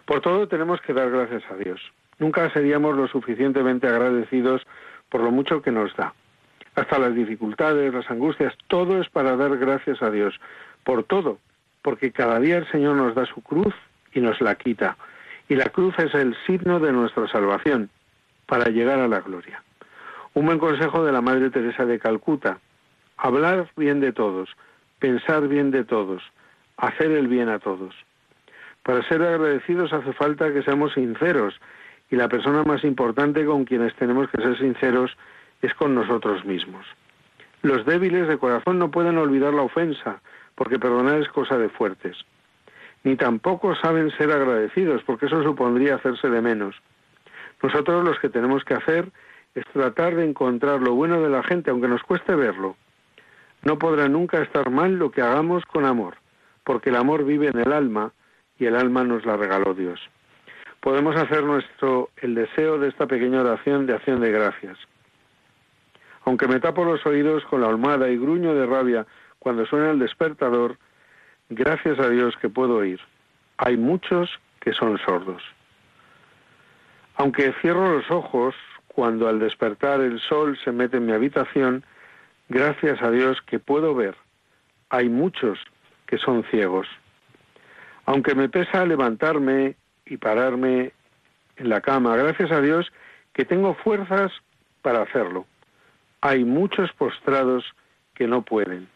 Por 0.06 0.22
todo 0.22 0.48
tenemos 0.48 0.82
que 0.82 0.94
dar 0.94 1.10
gracias 1.10 1.44
a 1.50 1.56
Dios. 1.56 1.82
Nunca 2.20 2.50
seríamos 2.52 2.96
lo 2.96 3.08
suficientemente 3.08 3.88
agradecidos 3.88 4.66
por 5.10 5.22
lo 5.22 5.32
mucho 5.32 5.62
que 5.62 5.72
nos 5.72 5.96
da. 5.96 6.14
Hasta 6.76 7.00
las 7.00 7.14
dificultades, 7.16 7.94
las 7.94 8.10
angustias, 8.10 8.54
todo 8.68 9.02
es 9.02 9.10
para 9.10 9.36
dar 9.36 9.58
gracias 9.58 10.02
a 10.02 10.10
Dios. 10.10 10.40
Por 10.84 11.04
todo, 11.04 11.40
porque 11.82 12.12
cada 12.12 12.40
día 12.40 12.58
el 12.58 12.72
Señor 12.72 12.96
nos 12.96 13.16
da 13.16 13.26
su 13.26 13.42
cruz 13.42 13.74
y 14.14 14.22
nos 14.22 14.40
la 14.42 14.56
quita. 14.56 14.98
Y 15.50 15.56
la 15.56 15.66
cruz 15.66 15.98
es 16.00 16.14
el 16.14 16.36
signo 16.46 16.80
de 16.80 16.92
nuestra 16.92 17.28
salvación 17.28 17.90
para 18.46 18.70
llegar 18.70 19.00
a 19.00 19.08
la 19.08 19.20
gloria. 19.20 19.64
Un 20.34 20.46
buen 20.46 20.60
consejo 20.60 21.04
de 21.04 21.12
la 21.12 21.22
Madre 21.22 21.50
Teresa 21.50 21.86
de 21.86 22.00
Calcuta. 22.00 22.60
Hablar 23.18 23.70
bien 23.76 24.00
de 24.00 24.14
todos, 24.14 24.50
pensar 25.00 25.48
bien 25.48 25.72
de 25.72 25.84
todos, 25.84 26.24
hacer 26.78 27.12
el 27.12 27.28
bien 27.28 27.50
a 27.50 27.60
todos. 27.60 27.94
Para 28.84 29.08
ser 29.08 29.22
agradecidos 29.22 29.94
hace 29.94 30.14
falta 30.14 30.52
que 30.52 30.64
seamos 30.64 30.94
sinceros 30.94 31.60
y 32.10 32.16
la 32.16 32.28
persona 32.28 32.64
más 32.64 32.84
importante 32.84 33.46
con 33.46 33.66
quienes 33.66 33.96
tenemos 33.96 34.30
que 34.30 34.42
ser 34.42 34.58
sinceros 34.58 35.16
es 35.62 35.74
con 35.76 35.96
nosotros 35.96 36.44
mismos. 36.46 36.86
Los 37.62 37.86
débiles 37.86 38.28
de 38.28 38.38
corazón 38.38 38.80
no 38.80 38.90
pueden 38.90 39.18
olvidar 39.18 39.54
la 39.54 39.62
ofensa, 39.62 40.22
porque 40.56 40.80
perdonar 40.80 41.22
es 41.22 41.30
cosa 41.30 41.58
de 41.58 41.70
fuertes. 41.70 42.18
Ni 43.04 43.16
tampoco 43.16 43.76
saben 43.76 44.12
ser 44.18 44.32
agradecidos, 44.32 45.04
porque 45.04 45.28
eso 45.28 45.44
supondría 45.44 45.96
hacerse 45.96 46.30
de 46.30 46.42
menos. 46.42 46.76
Nosotros 47.62 48.04
los 48.04 48.20
que 48.20 48.30
tenemos 48.30 48.64
que 48.64 48.74
hacer 48.74 49.12
es 49.54 49.66
tratar 49.74 50.16
de 50.16 50.26
encontrar 50.26 50.82
lo 50.82 50.94
bueno 50.96 51.22
de 51.22 51.30
la 51.30 51.44
gente, 51.44 51.70
aunque 51.70 51.88
nos 51.88 52.02
cueste 52.04 52.36
verlo. 52.36 52.76
No 53.64 53.78
podrá 53.78 54.08
nunca 54.08 54.42
estar 54.42 54.72
mal 54.72 54.98
lo 54.98 55.12
que 55.12 55.22
hagamos 55.22 55.66
con 55.66 55.86
amor, 55.86 56.16
porque 56.64 56.90
el 56.90 56.96
amor 56.96 57.26
vive 57.26 57.48
en 57.48 57.60
el 57.60 57.72
alma 57.72 58.12
y 58.62 58.66
el 58.68 58.78
alma 58.78 59.04
nos 59.04 59.26
la 59.26 59.36
regaló 59.36 59.74
Dios 59.74 60.00
podemos 60.82 61.16
hacer 61.16 61.44
nuestro 61.44 62.10
el 62.18 62.36
deseo 62.36 62.78
de 62.80 62.90
esta 62.90 63.06
pequeña 63.06 63.42
oración 63.42 63.86
de 63.86 63.94
acción 63.94 64.20
de 64.20 64.32
gracias. 64.32 64.78
Aunque 66.26 66.48
me 66.48 66.60
tapo 66.60 66.84
los 66.84 67.06
oídos 67.06 67.44
con 67.46 67.62
la 67.62 67.68
almohada 67.68 68.10
y 68.10 68.18
gruño 68.18 68.54
de 68.54 68.66
rabia 68.66 69.06
cuando 69.40 69.66
suena 69.66 69.92
el 69.92 70.00
despertador, 70.00 70.78
gracias 71.50 72.00
a 72.00 72.10
Dios 72.10 72.36
que 72.42 72.50
puedo 72.50 72.78
oír. 72.78 73.00
Hay 73.58 73.78
muchos 73.78 74.30
que 74.60 74.74
son 74.74 74.98
sordos. 75.00 75.44
Aunque 77.16 77.54
cierro 77.62 77.98
los 77.98 78.10
ojos 78.10 78.56
cuando 78.88 79.28
al 79.28 79.40
despertar 79.40 80.02
el 80.02 80.20
sol 80.20 80.58
se 80.64 80.72
mete 80.72 80.98
en 80.98 81.06
mi 81.06 81.14
habitación, 81.14 81.84
gracias 82.50 83.02
a 83.02 83.12
Dios 83.12 83.42
que 83.44 83.60
puedo 83.60 83.94
ver. 83.96 84.16
Hay 84.90 85.10
muchos 85.10 85.60
que 86.08 86.18
son 86.18 86.44
ciegos. 86.46 86.88
Aunque 88.06 88.36
me 88.36 88.50
pesa 88.50 88.86
levantarme 88.86 89.76
y 90.06 90.18
pararme 90.18 90.92
en 91.58 91.70
la 91.70 91.82
cama. 91.82 92.16
Gracias 92.16 92.52
a 92.52 92.62
Dios 92.62 92.92
que 93.34 93.46
tengo 93.46 93.76
fuerzas 93.76 94.32
para 94.82 95.04
hacerlo. 95.04 95.46
Hay 96.22 96.44
muchos 96.44 96.92
postrados 96.94 97.64
que 98.14 98.28
no 98.28 98.42
pueden. 98.42 98.88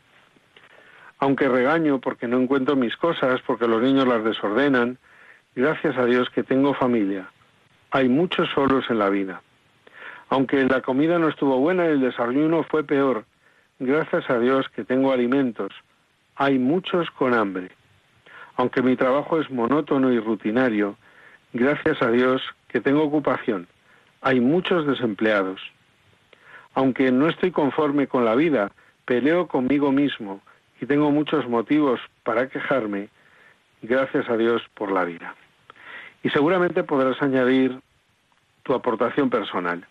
Aunque 1.19 1.47
regaño 1.47 1.99
porque 1.99 2.27
no 2.27 2.39
encuentro 2.39 2.75
mis 2.75 2.95
cosas, 2.97 3.41
porque 3.47 3.67
los 3.67 3.81
niños 3.81 4.07
las 4.07 4.23
desordenan, 4.23 4.97
gracias 5.55 5.97
a 5.97 6.05
Dios 6.05 6.29
que 6.29 6.43
tengo 6.43 6.73
familia. 6.73 7.29
Hay 7.91 8.09
muchos 8.09 8.49
solos 8.53 8.85
en 8.89 8.99
la 8.99 9.09
vida. 9.09 9.41
Aunque 10.29 10.63
la 10.65 10.81
comida 10.81 11.17
no 11.17 11.29
estuvo 11.29 11.57
buena 11.59 11.85
y 11.85 11.91
el 11.91 12.01
desayuno 12.01 12.63
fue 12.63 12.83
peor, 12.83 13.25
gracias 13.79 14.29
a 14.29 14.39
Dios 14.39 14.67
que 14.75 14.83
tengo 14.83 15.13
alimentos. 15.13 15.71
Hay 16.35 16.59
muchos 16.59 17.09
con 17.11 17.33
hambre. 17.33 17.71
Aunque 18.57 18.81
mi 18.81 18.95
trabajo 18.95 19.39
es 19.39 19.49
monótono 19.49 20.11
y 20.11 20.19
rutinario, 20.19 20.95
gracias 21.53 22.01
a 22.01 22.09
Dios 22.11 22.41
que 22.69 22.81
tengo 22.81 23.03
ocupación. 23.03 23.67
Hay 24.21 24.39
muchos 24.39 24.87
desempleados. 24.87 25.61
Aunque 26.73 27.11
no 27.11 27.27
estoy 27.27 27.51
conforme 27.51 28.07
con 28.07 28.25
la 28.25 28.35
vida, 28.35 28.71
peleo 29.05 29.47
conmigo 29.47 29.91
mismo 29.91 30.41
y 30.81 30.85
tengo 30.85 31.11
muchos 31.11 31.47
motivos 31.47 31.99
para 32.23 32.49
quejarme, 32.49 33.09
gracias 33.81 34.29
a 34.29 34.37
Dios 34.37 34.61
por 34.73 34.91
la 34.91 35.05
vida. 35.05 35.35
Y 36.23 36.29
seguramente 36.29 36.83
podrás 36.83 37.21
añadir 37.21 37.79
tu 38.63 38.73
aportación 38.73 39.29
personal 39.29 39.85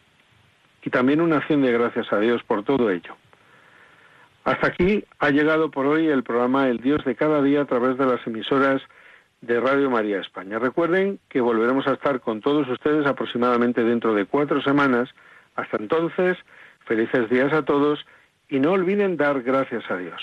y 0.82 0.90
también 0.90 1.20
una 1.20 1.36
acción 1.36 1.62
de 1.62 1.72
gracias 1.72 2.12
a 2.12 2.18
Dios 2.18 2.42
por 2.42 2.64
todo 2.64 2.90
ello. 2.90 3.16
Hasta 4.44 4.66
aquí 4.66 5.04
ha 5.18 5.30
llegado 5.30 5.70
por 5.70 5.86
hoy 5.86 6.08
el 6.08 6.22
programa 6.22 6.68
El 6.68 6.78
Dios 6.78 7.02
de 7.04 7.16
cada 7.16 7.42
día 7.42 7.62
a 7.62 7.64
través 7.64 7.96
de 7.96 8.04
las 8.04 8.26
emisoras 8.26 8.82
de 9.40 9.58
Radio 9.58 9.90
María 9.90 10.20
España. 10.20 10.58
Recuerden 10.58 11.18
que 11.30 11.40
volveremos 11.40 11.86
a 11.86 11.94
estar 11.94 12.20
con 12.20 12.42
todos 12.42 12.68
ustedes 12.68 13.06
aproximadamente 13.06 13.82
dentro 13.82 14.14
de 14.14 14.26
cuatro 14.26 14.60
semanas. 14.62 15.08
Hasta 15.56 15.78
entonces, 15.78 16.36
felices 16.84 17.30
días 17.30 17.54
a 17.54 17.62
todos 17.62 18.04
y 18.50 18.60
no 18.60 18.72
olviden 18.72 19.16
dar 19.16 19.42
gracias 19.42 19.90
a 19.90 19.96
Dios. 19.96 20.22